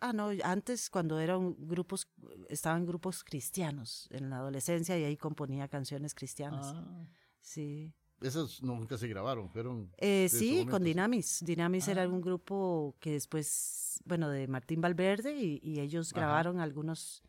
[0.00, 2.08] Ah, no, antes cuando eran grupos,
[2.48, 6.72] estaban grupos cristianos en la adolescencia y ahí componía canciones cristianas.
[6.74, 7.06] Ah,
[7.40, 7.92] Sí.
[8.20, 9.90] esas nunca se grabaron, fueron...
[9.96, 10.82] Eh, sí, con.
[10.84, 11.42] Dinamis.
[11.44, 12.08] Dinamis era Ah.
[12.08, 16.20] un grupo que después, bueno, de Martín Valverde y, y ellos Ajá.
[16.20, 17.22] grabaron algunos,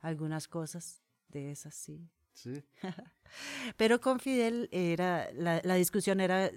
[0.00, 2.08] algunas cosas de esas, sí.
[2.34, 2.52] Sí.
[3.76, 6.50] Pero con Fidel era, la, la discusión era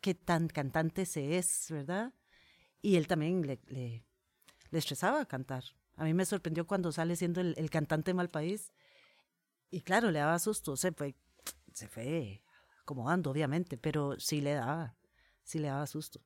[0.00, 2.12] qué tan cantante se es, ¿verdad?
[2.82, 4.04] Y él también le, le,
[4.70, 5.64] le estresaba cantar.
[5.96, 8.72] A mí me sorprendió cuando sale siendo el, el cantante mal país.
[9.70, 10.76] Y claro, le daba susto.
[10.76, 11.14] Se fue,
[11.72, 12.42] se fue
[12.80, 14.96] acomodando, obviamente, pero sí le daba,
[15.44, 16.20] sí le daba susto.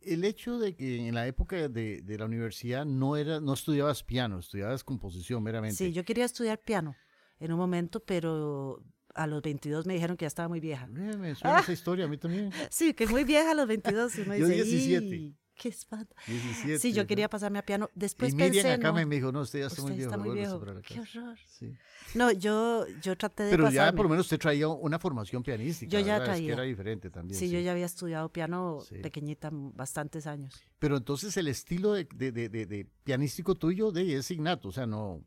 [0.00, 4.02] El hecho de que en la época de, de la universidad no era, no estudiabas
[4.02, 5.76] piano, estudiabas composición meramente.
[5.76, 6.94] Sí, yo quería estudiar piano
[7.38, 10.84] en un momento, pero a los 22 me dijeron que ya estaba muy vieja.
[10.84, 12.50] Eh, me suena esa historia a mí también.
[12.70, 14.18] Sí, que muy vieja a los 22.
[14.18, 15.34] Y uno Yo dice, 17.
[15.56, 16.14] "Ih, ¡Qué espanto!
[16.26, 16.78] 17.
[16.78, 17.06] Sí, yo ¿no?
[17.06, 17.88] quería pasarme a piano.
[17.94, 20.12] Después y Miriam pensé, acá no, me dijo, no, usted ya está muy usted viejo.
[20.12, 20.60] está muy viejo.
[20.82, 21.20] ¡Qué casa".
[21.20, 21.38] horror!
[21.46, 21.72] Sí.
[22.14, 23.96] No, yo, yo traté de Pero ya pasarme.
[23.96, 25.90] por lo menos usted traía una formación pianística.
[25.90, 26.34] Yo ya ¿verdad?
[26.36, 26.52] Es que traía.
[26.54, 27.38] era diferente también.
[27.38, 28.96] Sí, yo ya había estudiado piano Sí.
[28.98, 30.54] pequeñita bastantes años.
[30.78, 34.72] Pero entonces el estilo de, de, de, de- de pianístico tuyo de, es innato, o
[34.72, 35.24] sea, no...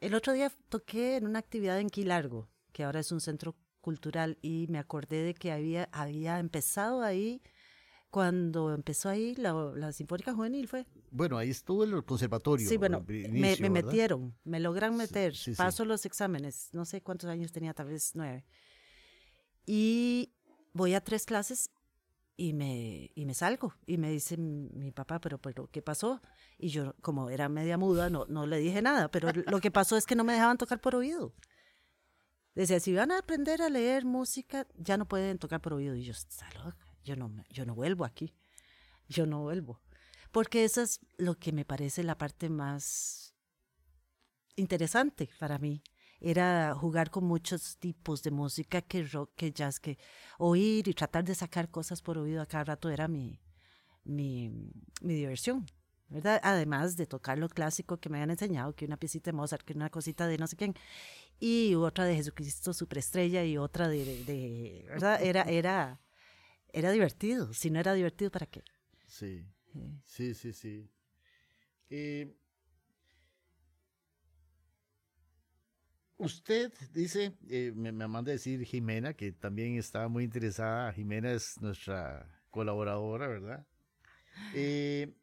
[0.00, 4.36] El otro día toqué en una actividad en Quilargo, que ahora es un centro cultural,
[4.42, 7.40] y me acordé de que había, había empezado ahí,
[8.12, 10.86] cuando empezó ahí la, la Sinfónica Juvenil fue.
[11.10, 12.68] Bueno, ahí estuvo el conservatorio.
[12.68, 15.56] Sí, bueno, me, metieron, me logran meter, sí, sí.
[15.56, 18.44] paso los exámenes, no sé cuántos años tenía, tal vez nueve.
[19.64, 20.30] Y
[20.74, 21.70] voy a tres clases
[22.36, 23.72] y me, y me salgo.
[23.86, 26.20] Y me dice mi papá, pero, pero ¿qué pasó?
[26.58, 29.96] Y yo, como era media muda, no, no le dije nada, pero lo que pasó
[29.96, 31.32] es que no me dejaban tocar por oído.
[32.54, 35.94] Decía, si van a aprender a leer música, ya no pueden tocar por oído.
[35.94, 38.34] Y yo, está loca, yo no, yo no vuelvo aquí.
[39.08, 39.80] Yo no vuelvo.
[40.30, 43.34] Porque eso es lo que me parece la parte más
[44.56, 45.82] interesante para mí.
[46.20, 49.98] Era jugar con muchos tipos de música, que rock, que jazz, que
[50.38, 53.40] oír y tratar de sacar cosas por oído a cada rato era mi,
[54.04, 54.50] mi,
[55.00, 55.66] mi diversión.
[56.08, 56.40] ¿verdad?
[56.44, 59.72] Además de tocar lo clásico que me habían enseñado, que una piecita de Mozart, que
[59.72, 60.74] una cosita de no sé quién,
[61.40, 65.22] y otra de Jesucristo Superestrella y otra de, de- de- ¿verdad?
[65.22, 66.01] Era, era,
[66.72, 67.52] era divertido.
[67.52, 68.64] Si no era divertido, ¿para qué?
[69.06, 70.90] Sí, Eh, sí, sí, sí.
[71.90, 72.34] Eh,
[76.16, 80.92] usted dice, eh, me, me manda a decir Jimena, que también está muy interesada.
[80.92, 83.66] Jimena es nuestra colaboradora, ¿verdad?
[84.52, 85.14] Eh,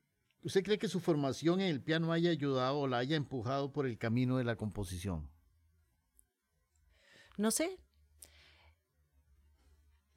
[0.44, 3.86] ¿Usted cree que su formación en el piano haya ayudado o la haya empujado por
[3.86, 5.30] el camino de la composición?
[7.38, 7.80] No sé.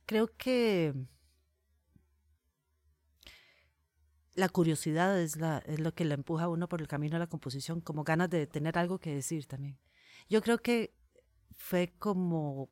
[0.07, 0.92] Creo que
[4.35, 7.18] la curiosidad es, la, es lo que le empuja a uno por el camino a
[7.18, 9.79] la composición, como ganas de tener algo que decir también.
[10.29, 10.95] Yo creo que
[11.57, 12.71] fue como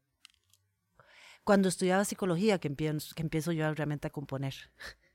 [1.44, 4.54] cuando estudiaba psicología que empiezo, que empiezo yo realmente a componer,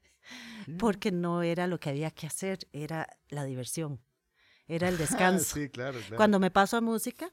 [0.68, 0.78] Mm.
[0.78, 4.02] porque no era lo que había que hacer, era la diversión,
[4.68, 5.54] era el Ah, descanso.
[5.54, 6.16] sí, claro, claro.
[6.16, 7.30] Cuando me paso a música.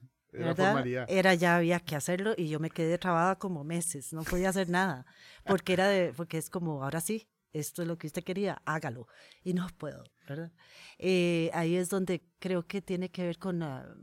[1.09, 4.69] Era ya había que hacerlo y yo me quedé trabada como meses, no podía hacer
[4.71, 5.05] nada,
[5.45, 9.07] porque era de, porque es como, ahora sí, esto es lo que usted quería, hágalo,
[9.45, 10.53] y no puedo, ¿verdad?
[10.99, 13.95] Eh, ahí es donde creo que tiene que ver con la,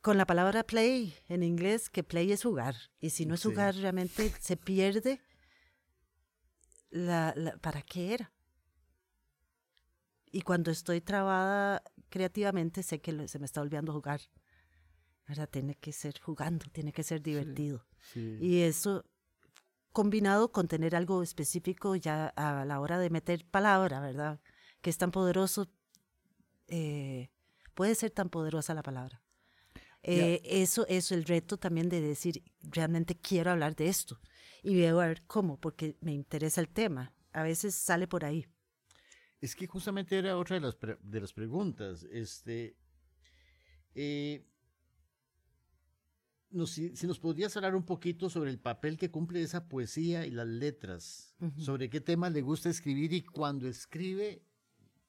[0.00, 3.48] con la palabra play en inglés, que play es jugar, y si no es Sí.
[3.48, 5.20] jugar realmente se pierde
[6.90, 8.32] la, la- ¿para qué era?
[10.30, 14.20] Y cuando estoy trabada creativamente, sé que se me está olvidando jugar.
[15.26, 15.48] ¿Verdad?
[15.48, 17.86] Tiene que ser jugando, tiene que ser divertido.
[18.12, 18.36] Sí.
[18.40, 19.04] Y eso
[19.94, 24.40] combinado con tener algo específico ya a la hora de meter palabra, ¿verdad?
[24.82, 25.70] Que es tan poderoso,
[26.66, 27.30] eh,
[27.74, 29.22] puede ser tan poderosa la palabra.
[30.02, 34.20] Eh, eso es el reto también de decir, realmente quiero hablar de esto.
[34.62, 37.14] Y veo a ver cómo, porque me interesa el tema.
[37.32, 38.46] A veces sale por ahí.
[39.40, 42.02] Es que justamente era otra de las, pre- de las preguntas.
[42.10, 42.76] Este,
[43.94, 44.44] eh,
[46.54, 50.26] nos- si, si nos podrías hablar un poquito sobre el papel que cumple esa poesía
[50.26, 54.42] y las letras, sobre qué temas le gusta escribir y cuando escribe,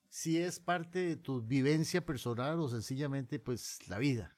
[0.09, 4.35] si es parte de tu vivencia personal o sencillamente pues la vida.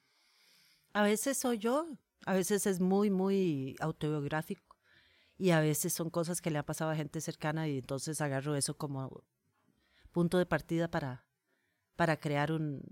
[0.92, 1.86] A veces soy yo,
[2.26, 4.76] a veces es muy, muy autobiográfico
[5.36, 8.54] y a veces son cosas que le han pasado a gente cercana y entonces agarro
[8.56, 9.24] eso como
[10.12, 11.24] punto de partida para,
[11.96, 12.82] para crear un,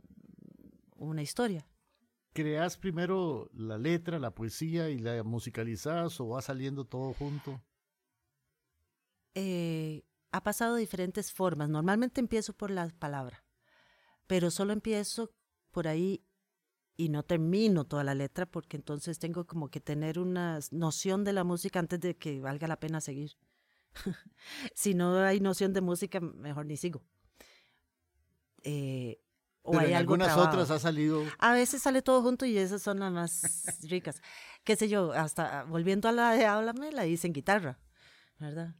[0.97, 1.67] una historia.
[2.37, 7.63] ¿Creas primero la letra, la poesía y la musicalizas o va saliendo todo junto?
[9.35, 11.71] Eh, ha pasado de diferentes formas.
[11.71, 13.43] Normalmente empiezo por la palabra,
[14.27, 15.33] pero solo empiezo
[15.71, 16.27] por ahí
[16.99, 21.33] y no termino toda la letra porque entonces tengo como que tener una noción de
[21.33, 23.39] la música antes de que valga la pena seguir.
[24.75, 27.03] si no hay noción de música, mejor ni sigo.
[28.63, 29.23] Eh,
[29.67, 30.49] o Pero hay en algo algunas trabado.
[30.49, 33.43] otras ha salido A veces sale todo junto y esas son las más
[33.83, 34.23] ricas.
[34.65, 37.79] Qué sé yo, hasta volviendo a la de Háblame, la hice en guitarra,
[38.39, 38.75] ¿verdad?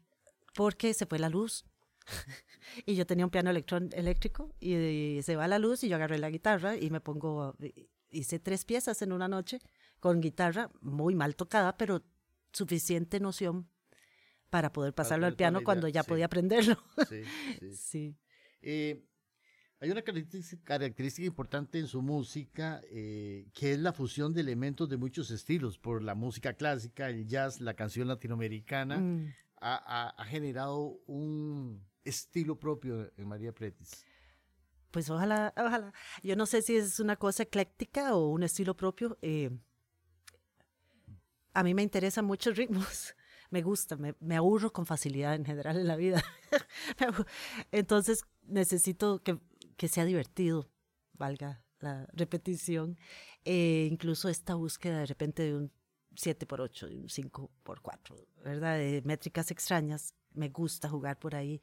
[0.55, 1.65] Porque se fue la luz.
[2.87, 6.19] y yo tenía un piano electrón, eléctrico y, se va la luz y yo agarré
[6.19, 7.57] la guitarra y me pongo,
[8.11, 9.61] hice tres piezas en una noche
[9.99, 12.03] con guitarra muy mal tocada, pero
[12.53, 13.69] suficiente noción
[14.51, 16.09] para poder pasarlo al tener toda piano la cuando idea, ya sí.
[16.09, 16.77] podía aprenderlo.
[17.09, 17.23] Sí,
[17.59, 17.77] sí.
[17.77, 18.17] sí.
[18.63, 19.05] Eh,
[19.81, 24.89] hay una característica, característica importante en su música eh, que es la fusión de elementos
[24.89, 29.35] de muchos estilos, por la música clásica, el jazz, la canción latinoamericana, Mm.
[29.61, 34.05] ha, ha- ha generado un estilo propio en María Pretis.
[34.91, 35.93] Pues ojalá, ojalá.
[36.23, 39.19] Yo no sé si es una cosa ecléctica o un estilo propio.
[39.23, 39.51] eh,
[41.53, 43.15] a mí me interesan muchos ritmos.
[43.49, 46.21] Me gusta, me, me aburro con facilidad en general en la vida.
[47.71, 49.39] Entonces necesito que,
[49.77, 50.69] que sea divertido,
[51.15, 52.99] valga la repetición.
[53.45, 55.73] Eh, incluso esta búsqueda de repente de un
[56.15, 58.79] 7x8, de un 5x4, ¿verdad?
[58.79, 60.15] De métricas extrañas.
[60.35, 61.61] Me gusta jugar por ahí.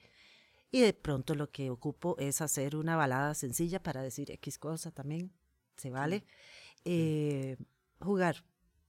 [0.71, 4.91] Y de pronto lo que ocupo es hacer una balada sencilla para decir X cosa
[4.91, 5.31] también,
[5.77, 6.25] se vale.
[6.85, 7.57] Eh,
[7.99, 8.43] jugar,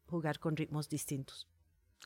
[0.06, 1.46] jugar con ritmos distintos.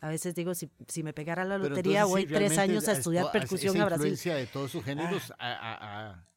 [0.01, 2.93] A veces digo, si, si me pegara la lotería, entonces, voy sí, tres años a
[2.93, 4.05] es- estudiar es- percusión esa a Brasil.
[4.05, 4.09] Ah.
[4.09, 6.28] influencia de todos sus géneros ha-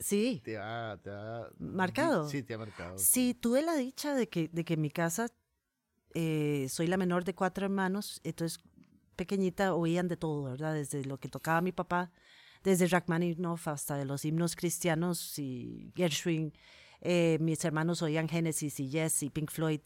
[0.00, 2.28] Sí, te, ha, te ha- ¿Marcado?
[2.28, 2.98] Sí, te ha marcado.
[2.98, 5.28] sí, tuve la dicha de que, de que en mi casa
[6.14, 8.60] eh, soy la menor de cuatro hermanos, entonces
[9.14, 10.74] pequeñita oían de todo, ¿verdad?
[10.74, 12.10] Desde lo que tocaba mi papá,
[12.64, 16.52] desde Rachmaninoff hasta de los himnos cristianos y Gershwin.
[17.00, 19.80] Eh, mis hermanos oían Genesis y Yes y Pink Floyd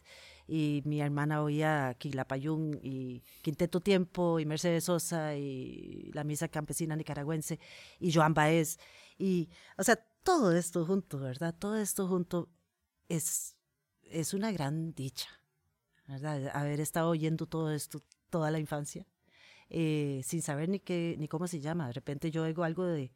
[0.47, 6.97] y mi hermana oía Quilapayún y Quinteto Tiempo y Mercedes Sosa y la Misa Campesina
[6.97, 7.59] Nicaragüense
[8.01, 8.79] y Joan Baez
[9.19, 9.49] y,
[9.79, 11.55] o sea, todo esto junto, ¿verdad?
[11.59, 12.49] Todo esto junto
[13.09, 13.57] es,
[14.03, 15.29] es una gran dicha,
[16.09, 16.51] ¿verdad?
[16.55, 19.07] Haber estado oyendo todo esto toda la infancia
[19.71, 21.87] eh, sin saber ni qué, ni cómo se llama.
[21.89, 23.11] De repente yo oigo algo de,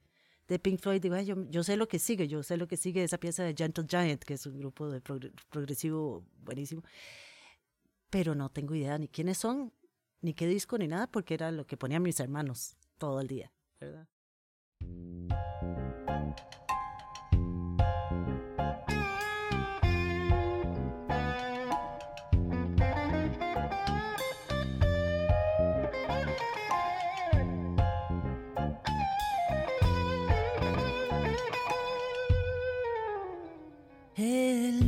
[0.49, 2.77] de Pink Floyd, digo, "Ay, yo, yo sé lo que sigue, yo sé lo que
[2.77, 6.83] sigue esa pieza de Gentle Giant, que es un grupo de progre- progresivo buenísimo,
[8.11, 9.73] pero no tengo idea ni quiénes son,
[10.23, 13.53] ni qué disco, ni nada, porque era lo que ponían mis hermanos todo el día,
[13.81, 14.09] ¿verdad?
[34.19, 34.88] El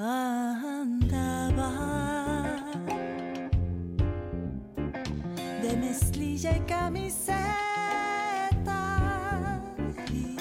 [0.00, 1.72] Andaba
[5.60, 7.42] de mezclilla y camiseta.
[10.12, 10.36] y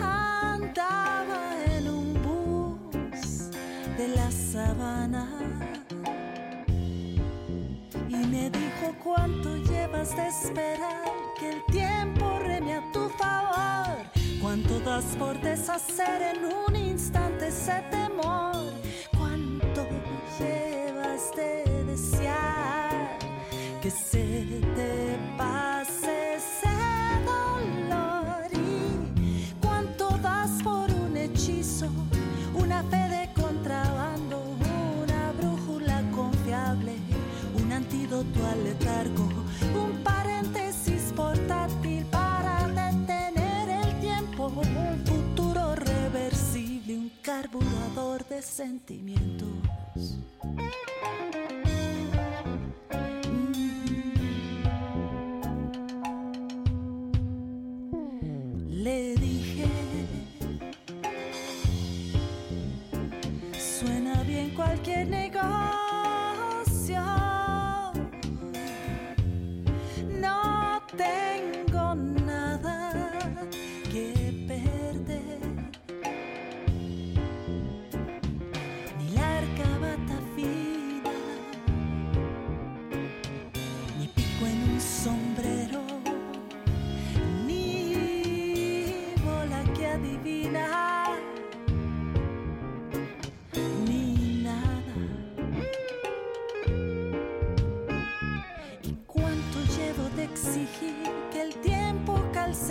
[0.00, 3.50] Andaba en un bus
[3.98, 5.28] de la sabana
[8.08, 11.10] y me dijo cuánto llevas de esperar
[11.40, 14.04] que el tiempo reme a tu favor.
[14.40, 16.53] Cuánto das por deshacer en un
[48.54, 49.23] sentimiento.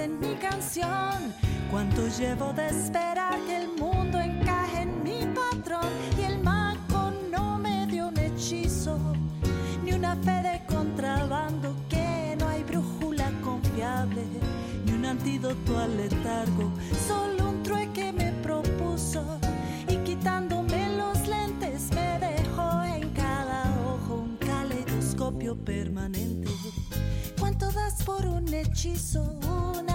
[0.03, 1.33] En mi canción?
[1.71, 5.87] ¿Cuánto llevo de esperar que el mundo encaje en mi patrón?
[6.19, 8.97] Y el mago no me dio un hechizo,
[9.83, 14.23] ni una fe de contrabando, que no hay brújula confiable,
[14.85, 16.71] ni un antídoto al letargo,
[17.07, 19.23] solo un trueque me propuso.
[19.87, 26.51] Y quitándome los lentes me dejó en cada ojo un caleidoscopio permanente.
[27.39, 29.21] ¿Cuánto das por un hechizo?
[29.77, 29.92] Una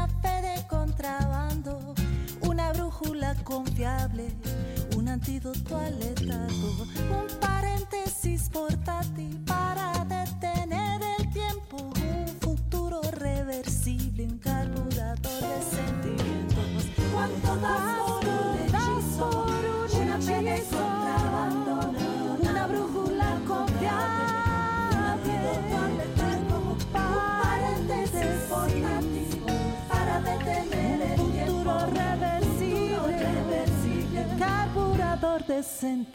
[0.98, 1.94] contrabando,
[2.40, 4.30] una brújula confiable,
[4.96, 6.86] un antídoto al letargo,
[7.20, 9.47] un paréntesis portátil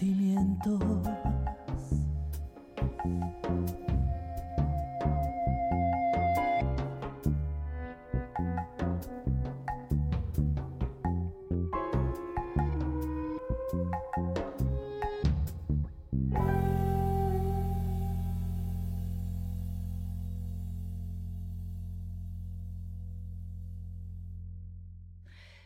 [0.04, 0.82] sentimientos.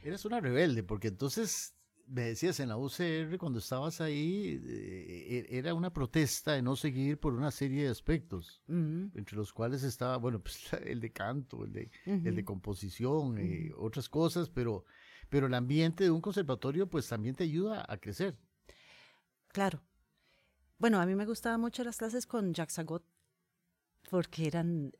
[0.04, 1.74] Eres una rebelde, porque entonces
[2.08, 6.76] me decías en la UCR cuando estabas ahí, eh, e- era una protesta de no
[6.76, 11.66] seguir por una serie de aspectos, entre los cuales estaba, bueno, pues el de canto,
[11.66, 11.92] el de,
[12.24, 12.46] el de ujú.
[12.46, 14.86] composición, eh, otras cosas, pero,
[15.30, 18.38] pero el ambiente de un conservatorio pues también te ayuda a crecer.
[19.50, 19.82] Claro.
[20.80, 23.04] Bueno, a mí me gustaban mucho las clases con Jacques Sagot
[24.10, 24.92] porque eran...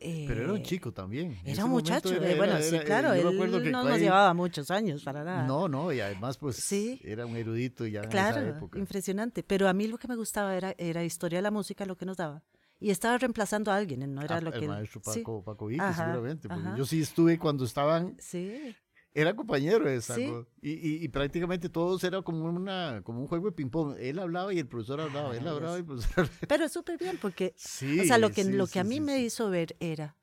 [0.00, 1.36] Pero era un eh, chico también.
[1.44, 3.24] Era un muchacho, era- eh, bueno, era- sí, claro, él
[3.72, 5.44] no nos llevaba muchos años para nada.
[5.46, 7.00] No, no, y además pues Sí.
[7.04, 8.78] era un erudito ya en esa Claro, época.
[8.78, 9.42] impresionante.
[9.42, 12.06] Pero a mí lo que me gustaba era, era historia de la música, lo que
[12.06, 12.42] nos daba.
[12.80, 14.58] Y estaba reemplazando a alguien, no era Ah, lo que...
[14.58, 16.76] el maestro sí, Paco, Paco Vique, Ajá, seguramente, porque ajá.
[16.76, 18.76] yo sí estuve cuando estaban, Sí,
[19.14, 20.02] era compañero de Sí.
[20.02, 23.96] Sango, y, y, y prácticamente todos era como una como un juego de ping pong,
[23.98, 26.38] él hablaba y el profesor hablaba, él hablaba y el profesor hablaba.
[26.46, 29.20] pero súper bien porque, Sí, o sea, lo que, sí, lo que a mí me
[29.20, 30.16] hizo ver era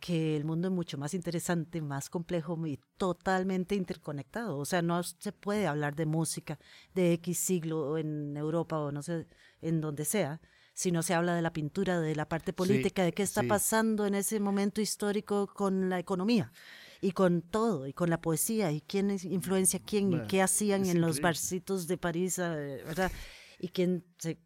[0.00, 4.58] que el mundo es mucho más interesante, más complejo y totalmente interconectado.
[4.58, 6.58] O sea, no se puede hablar de música
[6.94, 9.26] de X siglo en Europa o no sé,
[9.62, 10.40] en donde sea,
[10.74, 13.46] si no se habla de la pintura, de la parte política, de qué está sí.
[13.46, 16.52] pasando en ese momento histórico con la economía.
[17.00, 20.86] Y con todo, y con la poesía, y quién influencia a quién, y qué hacían
[20.86, 23.10] en los barcitos de París, eh, ¿verdad?
[23.58, 24.38] Y quién se,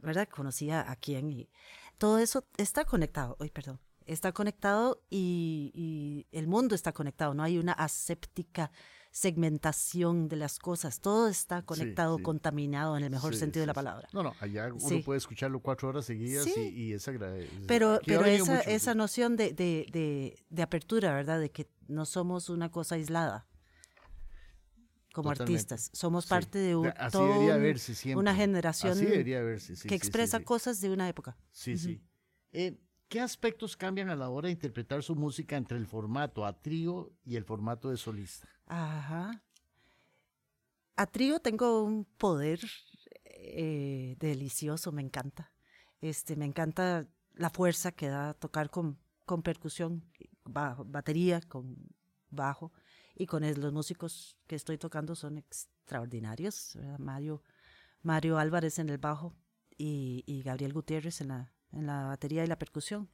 [0.00, 0.28] ¿verdad?
[0.28, 1.48] Conocía a quién, y
[1.98, 7.58] todo eso está conectado, hoy perdón, está conectado y, el mundo está conectado, no hay
[7.58, 8.70] una aséptica
[9.12, 14.08] segmentación de las cosas, todo está conectado, contaminado en el mejor sentido de la palabra.
[14.12, 17.46] No, no, allá uno puede escucharlo cuatro horas seguidas y, es agradable.
[17.66, 21.38] Pero, pero esa, esa noción de, de, de, apertura, ¿verdad?
[21.40, 23.46] De que no somos una cosa aislada
[25.12, 25.90] como artistas.
[25.92, 26.90] Somos parte de un,
[28.16, 31.36] una generación que expresa cosas de una época.
[31.50, 32.02] Sí, sí.
[32.52, 32.78] Eh,
[33.12, 37.12] ¿Qué aspectos cambian a la hora de interpretar su música entre el formato a trío
[37.26, 38.48] y el formato de solista?
[38.64, 39.44] Ajá.
[40.96, 42.60] A trío tengo un poder
[43.26, 45.52] eh, delicioso, me encanta.
[46.00, 50.10] Este, me encanta la fuerza que da tocar con, con percusión,
[50.46, 51.76] batería, con
[52.30, 52.72] bajo,
[53.14, 56.78] y con los músicos que estoy tocando son extraordinarios.
[56.98, 57.42] Mario,
[58.00, 59.36] Mario Álvarez en el bajo
[59.76, 63.10] y, y Gabriel Gutiérrez en la, en la batería y la percusión.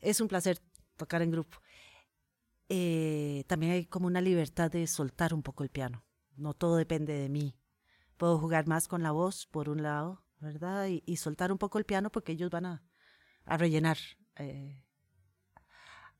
[0.00, 0.60] Es un placer
[0.96, 1.58] tocar en grupo.
[2.68, 6.04] Eh, también hay como una libertad de soltar un poco el piano.
[6.36, 7.56] No todo depende de mí.
[8.16, 10.86] Puedo jugar más con la voz, por un lado, ¿verdad?
[10.86, 12.82] Y, soltar un poco el piano porque ellos van a,
[13.44, 13.98] a rellenar.
[14.36, 14.84] Eh,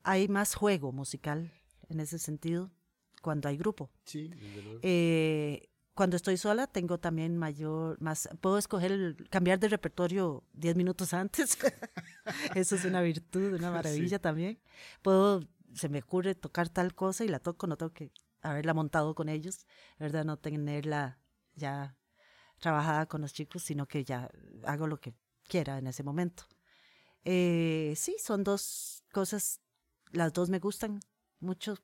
[0.03, 1.51] hay más juego musical
[1.89, 2.71] en ese sentido
[3.21, 3.89] cuando hay grupo.
[4.03, 4.31] Sí,
[4.81, 11.13] eh, cuando estoy sola tengo también mayor, más, puedo escoger, cambiar de repertorio 10 minutos
[11.13, 11.57] antes.
[12.55, 14.59] Eso es una virtud, una maravilla también.
[15.01, 18.11] Puedo, se me ocurre tocar tal cosa y la toco, no tengo que
[18.41, 19.65] haberla montado con ellos,
[19.99, 20.25] ¿verdad?
[20.25, 21.19] No tenerla
[21.55, 21.95] ya
[22.59, 24.29] trabajada con los chicos, sino que ya
[24.65, 25.13] hago lo que
[25.47, 26.45] quiera en ese momento.
[27.23, 29.59] Eh, sí, son dos cosas,
[30.11, 30.99] las dos me gustan
[31.39, 31.77] mucho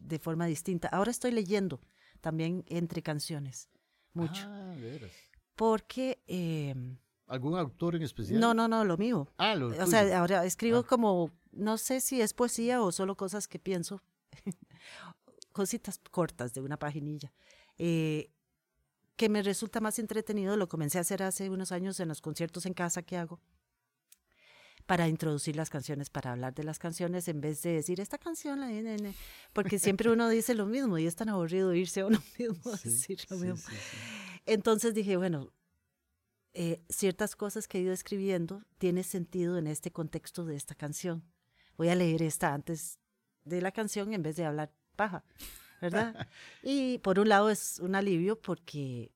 [0.00, 0.88] de forma distinta.
[0.88, 1.80] Ahora estoy leyendo
[2.20, 3.68] también entre canciones,
[4.12, 4.44] mucho.
[4.46, 5.12] Ah, veras.
[5.54, 6.22] Porque...
[6.26, 8.38] Em, ¿Algún autor en especial?
[8.40, 9.28] No, no, no, lo mío.
[9.36, 10.86] Ah, lo O sea, ahora escribo ah.
[10.86, 14.02] como, no sé si es poesía o solo cosas que pienso,
[15.52, 17.32] cositas cortas de una paginilla.
[17.78, 18.30] Eh,
[19.16, 22.66] que me resulta más entretenido, lo comencé a hacer hace unos años en los conciertos
[22.66, 23.40] en casa que hago
[24.86, 28.60] para introducir las canciones, para hablar de las canciones, en vez de decir esta canción,
[28.60, 28.70] la
[29.52, 32.76] porque siempre uno dice lo mismo y es tan aburrido irse a uno mismo a
[32.76, 33.70] decir lo mismo.
[34.46, 35.52] Entonces dije, bueno,
[36.52, 41.24] eh, ciertas cosas que he ido escribiendo tienen sentido en este contexto de esta canción.
[41.76, 42.98] Voy a leer esta antes
[43.44, 45.24] de la canción en vez de hablar paja,
[45.82, 46.14] ¿verdad?
[46.62, 49.10] y por un lado es un alivio porque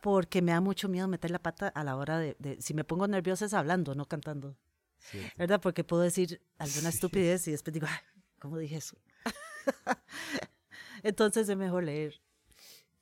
[0.00, 3.06] porque me da mucho miedo meter la pata a la hora de, si me pongo
[3.06, 4.56] nerviosa es hablando, no cantando.
[5.36, 5.60] ¿Verdad?
[5.60, 7.98] Porque puedo decir alguna estupidez y después digo, Ay,
[8.38, 8.96] ¿cómo dije eso?
[11.02, 12.20] Entonces es mejor leer.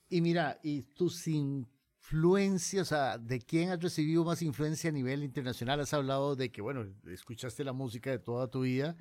[0.08, 5.24] Y mira, y tus influencias, o sea, ¿de quién has recibido más influencia a nivel
[5.24, 5.80] internacional?
[5.80, 8.96] Has hablado de que, bueno, escuchaste la música de toda tu vida,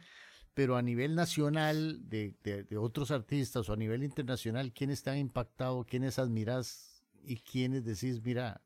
[0.54, 5.18] pero a nivel nacional, de, de otros artistas o a nivel internacional, ¿quiénes te han
[5.20, 5.86] impactado?
[5.86, 6.87] ¿Quiénes admiras
[7.28, 8.62] y quiénes decís, mira,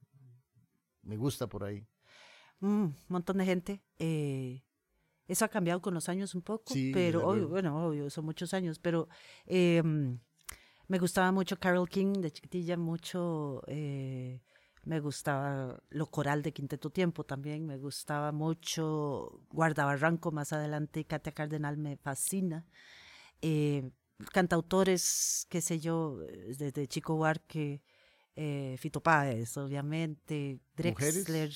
[1.01, 1.87] me gusta por ahí?
[2.59, 3.83] Un mm, montón de gente.
[3.97, 4.63] Eh,
[5.27, 8.77] eso ha cambiado con los años un poco, pero obvio, bueno, obvio, son muchos años,
[8.77, 9.07] pero
[9.45, 10.19] em,
[10.87, 14.41] me gustaba mucho Carol King de chiquitilla, mucho, eh,
[14.83, 21.31] me gustaba lo coral de Quinteto Tiempo también, me gustaba mucho Guardabarranco más adelante, Katia
[21.31, 22.67] Cardenal me fascina.
[23.41, 23.89] Eh,
[24.33, 26.17] cantautores, qué sé yo,
[26.57, 27.81] desde Chico Huarque,
[28.35, 31.51] eh, Fito Páez, obviamente, Drexler.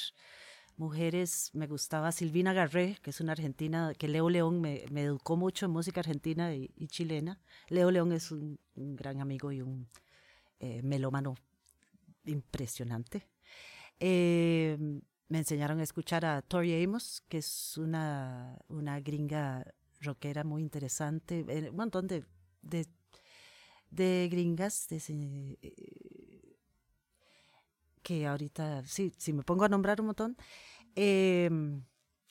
[0.77, 1.51] ¿Mujeres?
[1.53, 5.71] me gustaba Silvina Garré, que es una argentina, que Leo León me, educó mucho en
[5.71, 7.39] música argentina y, chilena.
[7.69, 9.87] Leo León es un, gran amigo y un
[10.59, 11.35] eh, melómano
[12.25, 13.29] impresionante.
[14.01, 14.77] Eh,
[15.29, 19.65] me enseñaron a escuchar a Tori Amos, que es una, una gringa
[20.01, 22.25] rockera muy interesante, eh, un montón de,
[22.61, 22.85] de,
[23.91, 24.99] de gringas, de,
[28.05, 30.37] que ahorita, sí, si me pongo a nombrar un montón,
[30.93, 31.83] em,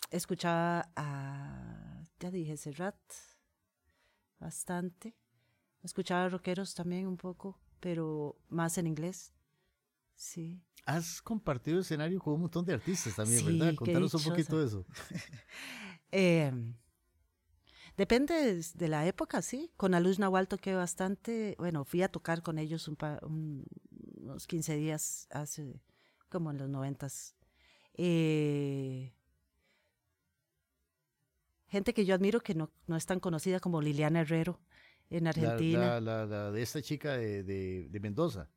[0.08, 2.94] escuchaba a, ya dije, Serrat,
[4.38, 5.16] bastante.
[5.82, 9.34] Escuchaba rockeros también un poco, pero más en inglés.
[10.14, 10.62] Sí.
[10.86, 13.74] Has compartido escenario con un montón de artistas también, ¿verdad?
[13.74, 14.86] Contanos un poquito de eso.
[16.16, 16.76] Em,
[17.96, 19.72] depende de la época, sí.
[19.76, 21.56] Con la Luz Nahual toqué bastante.
[21.58, 23.66] Bueno, fui a tocar con ellos un, un,
[24.24, 25.82] unos 15 días hace
[26.28, 27.36] como en los noventas.
[27.94, 29.12] Eh,
[31.68, 34.60] gente que yo admiro que no, no es tan conocida como Liliana Herrero
[35.10, 36.00] en Argentina.
[36.00, 38.48] La, la, de esta chica de, de, Mendoza.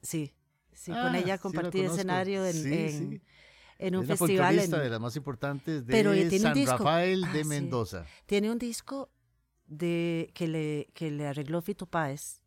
[0.00, 0.34] Sí,
[0.72, 3.20] sí, con ah, ella compartí escenario en,
[3.78, 4.58] en, un festival.
[4.58, 8.06] En, de las más importantes de San Rafael de ah, Mendoza.
[8.24, 9.10] Tiene un disco
[9.66, 12.40] de, que, le, que le arregló Fito Páez,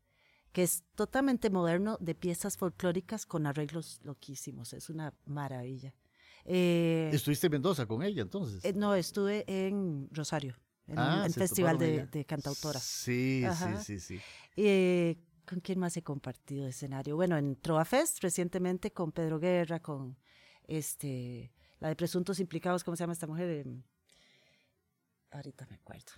[0.52, 4.74] que es totalmente moderno, de piezas folclóricas con arreglos loquísimos.
[4.74, 5.94] Es una maravilla.
[6.46, 8.64] Eh, ¿Estuviste en Mendoza con ella entonces?
[8.66, 10.56] Eh, no, estuve en Rosario,
[10.88, 12.84] en el ah, festival de, de, cantautoras.
[12.84, 14.20] Sí, sí, sí, sí.
[14.56, 17.16] Eh, ¿Con quién más he compartido escenario?
[17.16, 20.18] Bueno, en Trova Fest recientemente con Pedro Guerra, con
[20.68, 23.50] este, la de Presuntos Implicados, ¿cómo se llama esta mujer?
[23.50, 23.84] Em,
[25.32, 26.14] ahorita me acuerdo.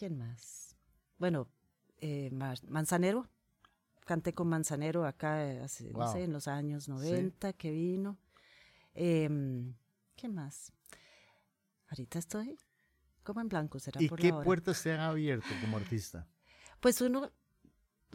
[0.00, 0.74] ¿Quién más?
[1.18, 1.46] Bueno,
[2.68, 3.28] Manzanero,
[4.06, 5.60] canté con Manzanero acá, eh,
[5.92, 8.16] no sé, en los años 90 que vino.
[8.94, 9.28] Eh,
[10.16, 10.72] ¿Qué más?
[11.88, 12.56] Ahorita estoy
[13.22, 16.26] como en blanco, será ¿Y qué puertas se han abierto como artista?
[16.80, 17.30] Pues uno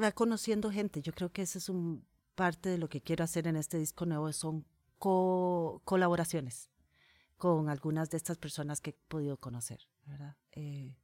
[0.02, 1.04] va conociendo gente.
[1.04, 4.08] Yo creo que eso es un parte de lo que quiero hacer en este disco
[4.08, 4.66] nuevo, son
[4.98, 6.72] colaboraciones
[7.38, 10.36] con algunas de estas personas que he podido conocer, ¿verdad?
[10.54, 10.96] Eh,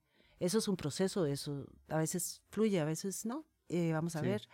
[0.42, 3.46] eso es un proceso, eso a veces fluye, a veces no.
[3.70, 4.48] Eh, vamos a ver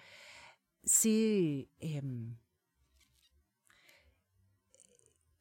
[0.87, 2.37] sí, em,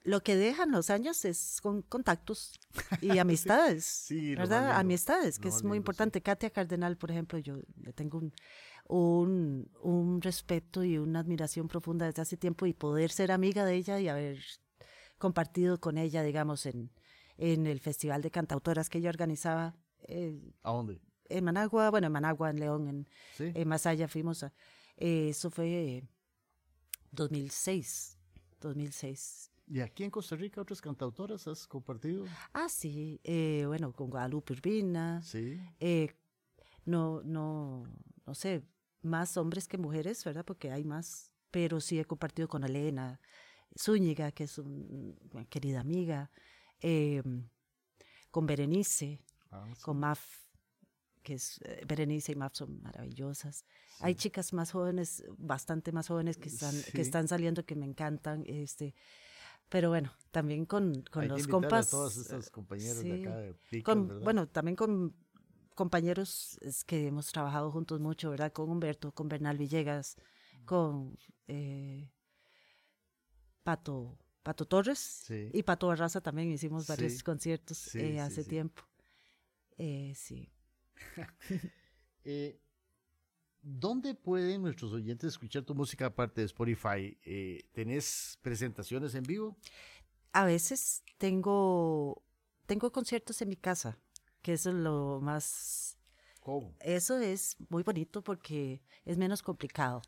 [0.03, 2.59] lo que dejan los años es con contactos
[3.01, 4.73] y amistades, ¿verdad?
[4.73, 6.23] amistades, que es muy importante.
[6.23, 8.33] Katia Cardenal, por ejemplo, yo le tengo un,
[8.89, 13.75] un, un, respeto y una admiración profunda desde hace tiempo y poder ser amiga de
[13.75, 14.39] ella y haber
[15.19, 16.93] compartido con ella, digamos, en,
[17.37, 19.75] en el Festival de Cantautoras que ella organizaba.
[20.09, 21.01] Eh, ¿A dónde?
[21.29, 24.53] En Managua, bueno, en Managua, en León, en, en Masaya fuimos a
[24.97, 26.05] eh, eso fue
[27.13, 28.19] 2006,
[28.61, 29.51] 2006.
[29.69, 32.25] ¿Y aquí en Costa Rica otras cantautoras has compartido?
[32.53, 35.21] Ah, sí, eh, bueno, con Guadalupe Urbina.
[35.23, 35.61] Sí.
[35.81, 36.15] Eh,
[36.85, 37.85] no, no,
[38.25, 38.63] no sé,
[39.03, 40.45] más hombres que mujeres, ¿verdad?
[40.45, 43.21] Porque hay más, pero sí he compartido con Elena
[43.77, 46.31] Zúñiga, que es una querida amiga,
[48.31, 49.21] con Berenice,
[49.51, 50.47] ah, con Maf
[51.27, 53.65] que es eh, Berenice y Maf son maravillosas.
[53.99, 58.45] Hay chicas más jóvenes, bastante más jóvenes que están, que están saliendo que me encantan.
[58.47, 58.95] Este,
[59.69, 61.89] pero bueno, también con, con los compas.
[61.89, 65.17] A todas estas compañeras de acá de con, Bueno, también con
[65.75, 68.53] compañeros que hemos trabajado juntos mucho, ¿verdad?
[68.53, 70.17] Con Humberto, con Bernal Villegas,
[70.65, 71.19] con
[71.49, 72.09] eh,
[73.65, 78.85] Pato, Pato Torres y Pato Barraza también hicimos varios conciertos eh, hace tiempo.
[80.15, 80.51] Sí.
[82.29, 82.61] Eh,
[83.63, 87.17] ¿Dónde pueden nuestros oyentes escuchar tu música aparte de Spotify?
[87.25, 89.57] Eh, ¿Tenés presentaciones en vivo?
[90.33, 92.25] A veces tengo,
[92.67, 93.97] tengo conciertos en mi casa,
[94.43, 95.99] que eso es lo más...
[96.41, 96.75] ¿Cómo?
[96.81, 100.03] Eso es muy bonito porque es menos complicado.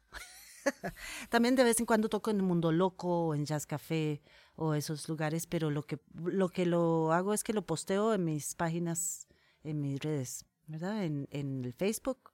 [1.31, 4.23] También de vez en cuando toco en el Mundo Loco o en Jazz Café
[4.57, 8.25] o esos lugares, pero lo que, lo que lo hago es que lo posteo en
[8.25, 9.27] mis páginas,
[9.63, 10.45] en mis redes.
[10.69, 11.05] ¿verdad?
[11.05, 12.31] En, en el Facebook,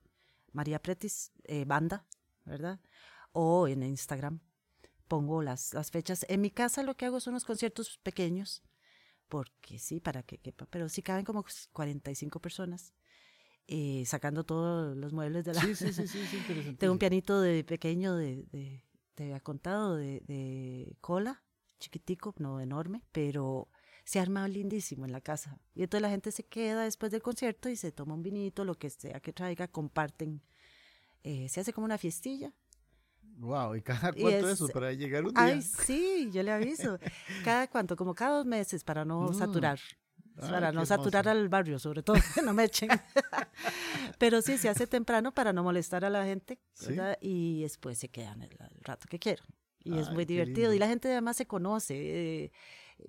[0.52, 2.04] María Pretis eh, Banda,
[2.44, 2.80] ¿verdad?
[3.32, 4.40] O en Instagram
[5.08, 6.26] pongo las, las fechas.
[6.28, 8.62] En mi casa lo que hago son los conciertos pequeños,
[9.28, 12.92] porque sí, para que quepa, pero sí caben como 45 personas.
[13.66, 15.62] Eh, sacando todos los muebles de la...
[15.62, 20.20] Sí, sí, sí, sí, Tengo un pianito de pequeño, de, de te había contado, de,
[20.26, 21.42] de cola,
[21.80, 23.70] chiquitico, no enorme, pero
[24.04, 25.58] se arma lindísimo en la casa.
[25.74, 28.74] Y entonces la gente se queda después del concierto y se toma un vinito, lo
[28.74, 30.42] que sea que traiga, comparten.
[31.22, 32.52] Eh, se hace como una fiestilla.
[33.36, 35.42] Wow, ¿y cada cuánto es, eso para llegar un día?
[35.42, 36.98] Ay, sí, yo le aviso.
[37.44, 39.34] cada cuánto, como cada dos meses para no mm.
[39.34, 39.80] saturar.
[40.38, 42.90] para no saturar al barrio, sobre todo, que no me echen.
[44.18, 46.60] Pero sí, se hace temprano para no molestar a la gente,
[47.20, 49.42] Y después se quedan el, rato que quiero.
[49.80, 50.72] Y es muy divertido.
[50.72, 51.94] Y la gente además se conoce.
[51.96, 52.52] Eh,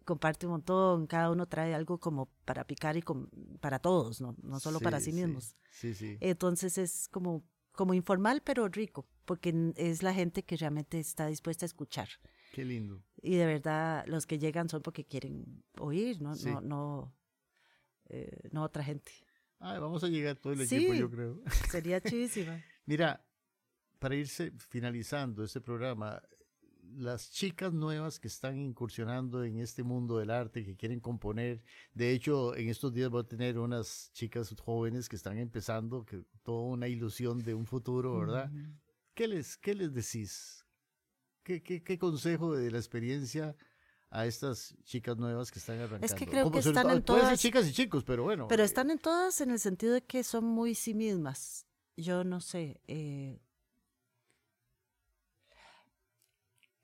[0.04, 3.04] comparte un montón, cada uno trae algo como para picar y
[3.60, 5.56] para todos, no, no solo para sí, mismos.
[5.72, 6.18] Sí, sí.
[6.20, 11.66] Entonces es como, como informal pero rico, porque es la gente que realmente está dispuesta
[11.66, 12.10] a escuchar.
[12.54, 13.04] Qué lindo.
[13.22, 17.16] Y de verdad los que llegan son porque quieren oír, no, no, no,
[18.10, 19.12] eh, no otra gente.
[19.60, 21.42] Ay, vamos a llegar todo el equipo, yo creo.
[21.70, 22.64] Sería chidísima.
[22.86, 23.26] Mira,
[24.00, 26.22] para irse finalizando este programa,
[26.98, 31.62] las chicas nuevas que están incursionando en este mundo del arte, que quieren componer.
[31.93, 36.24] De hecho, en estos días voy a tener unas chicas jóvenes que están empezando, que
[36.43, 38.52] toda una ilusión de un futuro, ¿verdad?
[39.14, 40.66] ¿Qué, les, ¿Qué les decís?
[41.43, 43.56] ¿Qué, qué, qué consejo de la experiencia
[44.10, 46.06] a estas chicas nuevas que están arrancando.
[46.06, 48.48] Es que creo que están en puede ser todas- chicas y chicos, pero bueno.
[48.48, 51.66] Pero eh, están en todas en el sentido de que son muy sí mismas.
[51.98, 52.82] Yo no sé.
[52.88, 53.41] eh,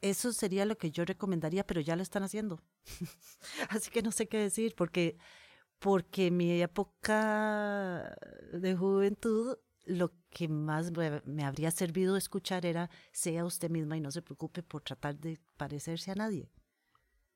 [0.02, 2.62] eso sería lo que yo recomendaría, pero ya lo están haciendo.
[3.70, 5.18] Así que no sé qué decir, porque,
[5.80, 8.16] porque en mi época
[8.54, 14.02] de juventud, lo que más me, me habría servido escuchar era sea usted misma y
[14.02, 16.50] no se preocupe por tratar de parecerse a nadie.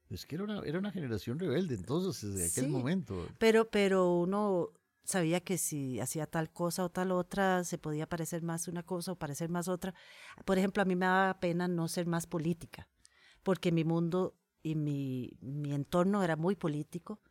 [0.10, 2.70] Es que era una, era una generación rebelde entonces, desde aquel Sí.
[2.72, 3.28] momento.
[3.40, 4.70] Pero, pero uno
[5.06, 9.14] sabía que si hacía tal cosa o tal otra, se podía parecer más una cosa
[9.14, 9.94] o parecer más otra.
[10.44, 12.90] Por ejemplo, a mí me daba pena no ser más política,
[13.44, 17.22] porque mi mundo y mi, mi entorno era muy político.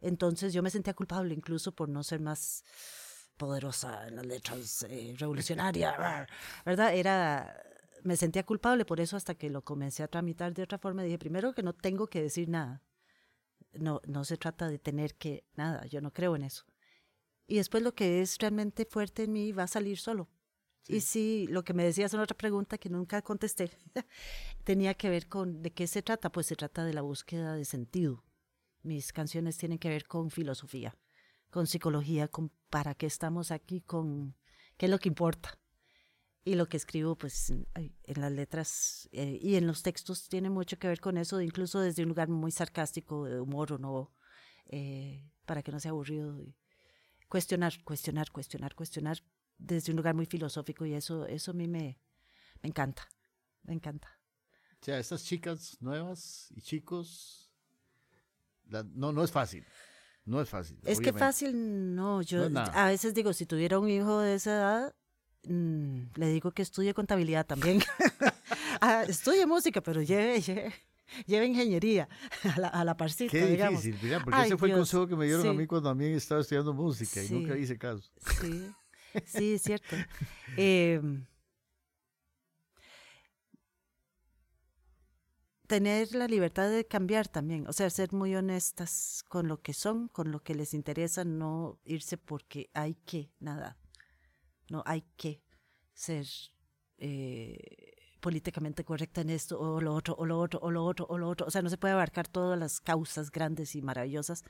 [0.00, 2.64] Entonces yo me sentía culpable incluso por no ser más
[3.36, 6.26] poderosa en las letras, eh, revolucionaria,
[6.66, 6.94] ¿verdad?
[6.94, 7.62] Era,
[8.02, 11.02] me sentía culpable por eso hasta que lo comencé a tramitar de otra forma.
[11.02, 12.82] Dije, primero que no tengo que decir nada.
[13.72, 16.64] No, no se trata de tener que nada, yo no creo en eso.
[17.46, 20.28] Y después lo que es realmente fuerte en mí va a salir solo.
[20.88, 23.70] Y sí, lo que me decías en otra pregunta que nunca contesté,
[24.64, 26.30] tenía que ver con de qué se trata.
[26.30, 28.24] Pues se trata de la búsqueda de sentido.
[28.82, 30.96] Mis canciones tienen que ver con filosofía,
[31.50, 34.34] con psicología, con para qué estamos aquí, con
[34.76, 35.58] qué es lo que importa.
[36.44, 40.76] Y lo que escribo, pues, en las letras eh, y en los textos tiene mucho
[40.76, 44.12] que ver con eso, incluso desde un lugar muy sarcástico, de humor o no,
[44.66, 46.40] eh, para que no sea aburrido.
[46.40, 46.52] y
[47.32, 49.16] cuestionar, cuestionar, cuestionar, cuestionar
[49.56, 51.98] desde un lugar muy filosófico y eso, eso a mí me,
[52.62, 53.08] me encanta,
[53.62, 54.08] me encanta.
[54.82, 57.50] O sea, estas chicas nuevas y chicos,
[58.68, 59.64] la- no, no es fácil.
[60.26, 60.76] No es fácil.
[60.84, 61.18] Es que obviamente.
[61.20, 64.94] fácil, no, yo No a veces digo, si tuviera un hijo de esa edad,
[65.48, 67.80] mm, le digo que estudie contabilidad también.
[68.84, 70.74] Ah, estudie música, pero lleve, lleve,
[71.26, 72.08] lleve ingeniería
[72.56, 73.82] a la, a la parcita, Qué digamos.
[73.82, 75.94] difícil, mira, porque Ay, ese fue el consejo que me dieron a mí cuando a
[75.94, 78.10] mí estaba estudiando música y nunca hice caso.
[78.40, 78.70] Sí,
[79.26, 79.96] sí, es cierto.
[80.58, 81.00] Eh,
[85.66, 90.08] tener la libertad de cambiar también, o sea, ser muy honestas con lo que son,
[90.08, 93.78] con lo que les interesa, no irse porque hay que, nada,
[94.68, 95.42] no hay que
[95.94, 96.26] ser
[96.98, 97.56] eh,
[98.22, 101.28] políticamente correcta en esto o lo otro, o lo otro, o lo otro, o lo
[101.28, 104.44] otro, o sea, no se puede abarcar todas las causas grandes y maravillosas.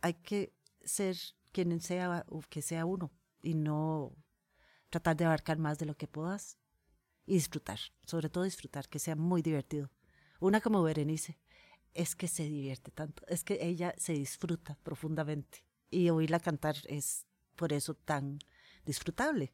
[0.00, 0.54] Hay que
[0.84, 1.16] ser
[1.50, 3.10] quien sea o que sea uno
[3.42, 4.12] y no
[4.88, 6.58] tratar de abarcar más de lo que puedas
[7.26, 9.90] y disfrutar, sobre todo disfrutar, que sea muy divertido.
[10.38, 11.38] Una como Berenice,
[11.92, 17.26] es que se divierte tanto, es que ella se disfruta profundamente y oírla cantar es
[17.56, 18.38] por eso tan
[18.84, 19.52] disfrutable.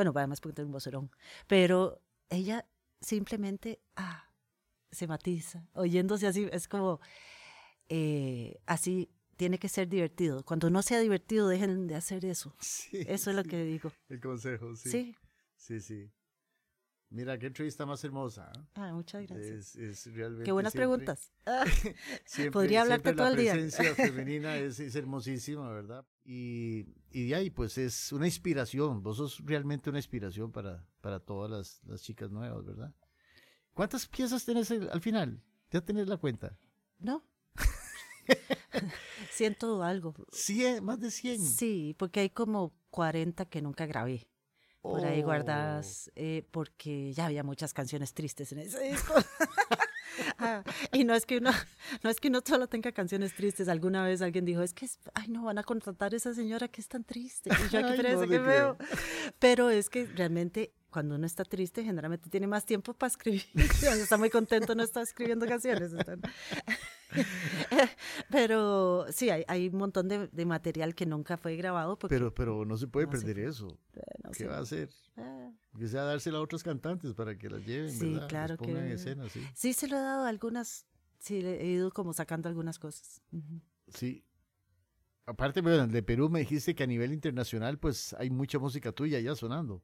[0.00, 1.10] Bueno, además porque tiene un vocerón,
[1.46, 2.66] pero ella
[3.02, 4.32] simplemente ah,
[4.90, 7.00] se matiza, oyéndose así, es como
[7.90, 10.42] eh, así tiene que ser divertido.
[10.42, 12.54] Cuando no sea divertido, dejen de hacer eso.
[12.60, 13.92] Sí, Eso es lo que digo.
[14.08, 14.90] El consejo, sí.
[14.90, 15.16] Sí.
[15.56, 16.10] Sí, sí.
[17.12, 18.52] Mira, qué entrevista más hermosa.
[18.56, 18.60] ¿eh?
[18.74, 19.74] Ah, muchas gracias.
[19.74, 21.32] Es, es realmente Qué buenas siempre- preguntas.
[21.46, 21.64] Ah,
[22.24, 23.54] siempre- Podría hablarte todo el día.
[23.56, 26.06] La presencia femenina es, es hermosísima, ¿verdad?
[26.24, 29.02] Y, y de ahí, pues es una inspiración.
[29.02, 32.94] Vos sos realmente una inspiración para, para todas las, las chicas nuevas, ¿verdad?
[33.74, 35.42] ¿Cuántas piezas tenés al al final?
[35.72, 36.56] ¿Ya tenés la cuenta?
[36.98, 37.24] no.
[39.32, 40.14] Siento algo.
[40.32, 40.84] ¿Cien?
[40.84, 41.40] ¿Más de 100?
[41.40, 44.28] Sí, porque hay como 40 que nunca grabé.
[44.82, 45.26] Por ahí Oh.
[45.26, 49.14] guardadas, eh, porque ya había muchas canciones tristes en ese disco.
[50.38, 50.62] Ah,
[50.92, 51.50] y no es que uno,
[52.02, 53.68] no es que uno solo tenga canciones tristes.
[53.68, 56.68] Alguna vez alguien dijo, es que, es- ay, no, van a contratar a esa señora
[56.68, 57.48] que es tan triste.
[57.48, 58.76] Y yo, Ay, qué no qué te feo.
[59.38, 63.42] Pero es que realmente cuando uno está triste, generalmente tiene más tiempo para escribir.
[63.80, 65.92] Cuando está muy contento, no está escribiendo canciones.
[65.92, 66.30] Entonces-
[68.30, 71.98] Pero sí, hay, hay un montón de, de material que nunca fue grabado.
[71.98, 73.66] Porque, Pero, pero no se puede No perder eso.
[74.22, 74.90] no ¿Qué va a hacer?
[75.16, 75.50] Ah.
[75.78, 78.28] Que sea dársela a otros cantantes para que las lleven, Sí, ¿verdad?
[78.28, 79.40] claro Las pongan en que- escena, sí.
[79.54, 80.86] Sí, se lo he dado a algunas,
[81.18, 83.20] sí, le he ido como sacando algunas cosas.
[83.88, 84.24] Sí.
[85.26, 89.20] Aparte, bueno, de Perú me dijiste que a nivel internacional, pues hay mucha música tuya
[89.20, 89.82] ya sonando.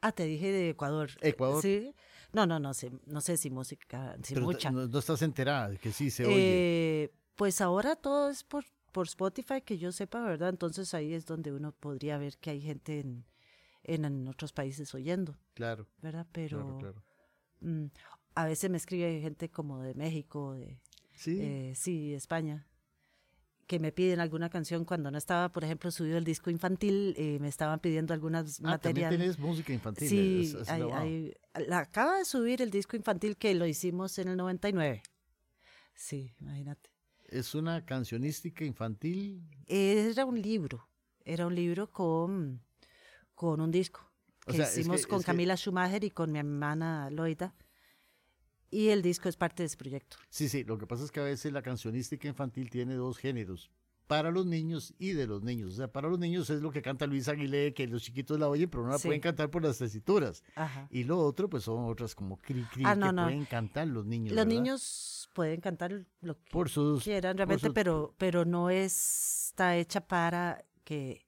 [0.00, 1.10] Ah, te dije de Ecuador.
[1.20, 1.62] Ecuador.
[1.62, 1.94] Sí.
[2.32, 4.70] No, no, no sé, no sé si música, si Pero mucha.
[4.70, 6.36] No, no estás enterada de que sí se oye.
[7.04, 10.50] Eh, pues ahora todo es por, por Spotify, que yo sepa, ¿verdad?
[10.50, 13.24] Entonces ahí es donde uno podría ver que hay gente en,
[13.82, 16.26] en, en otros países oyendo, Claro, ¿verdad?
[16.32, 17.02] Pero claro, claro.
[17.60, 17.86] mm,
[18.34, 20.80] a veces me escribe gente como de México, de
[21.14, 22.66] Sí, eh, sí, España,
[23.68, 27.38] que me piden alguna canción cuando no estaba, por ejemplo, subido el disco infantil, eh,
[27.38, 29.10] me estaban pidiendo algunas ah, también material.
[29.10, 30.08] tenés música infantil.
[30.08, 31.34] Sí, hay- hay-
[31.68, 35.02] la- acaba de subir el disco infantil que lo hicimos en el 99.
[35.94, 36.90] Sí, imagínate.
[37.28, 39.46] ¿Es una cancionística infantil?
[39.66, 40.88] Era un libro,
[41.24, 42.62] era un libro con,
[43.34, 44.10] con un disco
[44.46, 47.54] que hicimos con Camila Schumacher y con mi hermana Loida.
[48.70, 50.16] Y el disco es parte de ese proyecto.
[50.28, 53.70] Sí, sí, lo que pasa es que a veces la cancionística infantil tiene dos géneros,
[54.08, 55.74] para los niños y de los niños.
[55.74, 58.48] O sea, para los niños es lo que canta Luis Aguilé, que los chiquitos la
[58.48, 60.42] oyen, pero no la pueden cantar por las tesituras.
[60.90, 64.34] Y lo otro, pues son otras como cri cri ah, que pueden cantar los niños.
[64.34, 70.00] Los niños pueden cantar lo que por sus, quieran realmente, pero, pero no está hecha
[70.00, 71.26] para que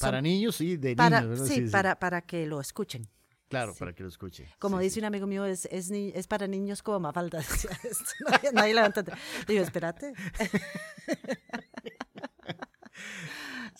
[0.00, 1.48] para niños, sí, de niños.
[1.48, 3.08] Sí, para, para que lo escuchen.
[3.48, 4.46] Claro, para que lo escuchen.
[4.58, 7.40] Como dice un amigo mío, es, es, es para niños como Mafalda.
[8.30, 9.04] nadie, nadie levanta.
[9.46, 10.12] Digo, espérate.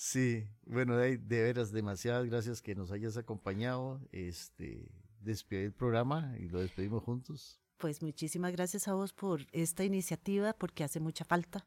[0.01, 4.01] Sí, bueno, de, veras, demasiadas gracias que nos hayas acompañado.
[4.13, 4.89] Este,
[5.21, 7.61] despedir el programa y lo despedimos juntos.
[7.79, 11.67] Pues muchísimas gracias a vos por esta iniciativa, porque hace mucha falta.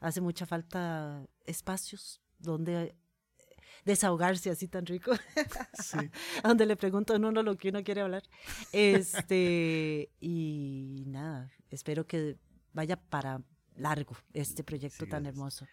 [0.00, 2.96] Hace mucha falta espacios donde
[3.84, 5.12] desahogarse así tan rico.
[5.74, 5.98] Sí.
[6.44, 8.22] Donde le pregunto a uno lo que uno quiere hablar.
[8.72, 12.36] Este, y nada, espero que
[12.72, 13.42] vaya para
[13.76, 15.66] largo este proyecto tan hermoso.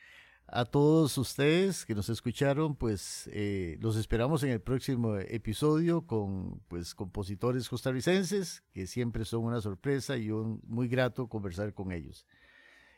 [0.50, 6.62] A todos ustedes que nos escucharon, pues eh, los esperamos en el próximo episodio con
[6.70, 12.26] pues compositores costarricenses, que siempre son una sorpresa y un muy grato conversar con ellos.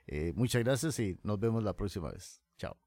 [0.05, 2.39] Eh, muchas gracias y nos vemos la próxima vez.
[2.57, 2.77] Chao.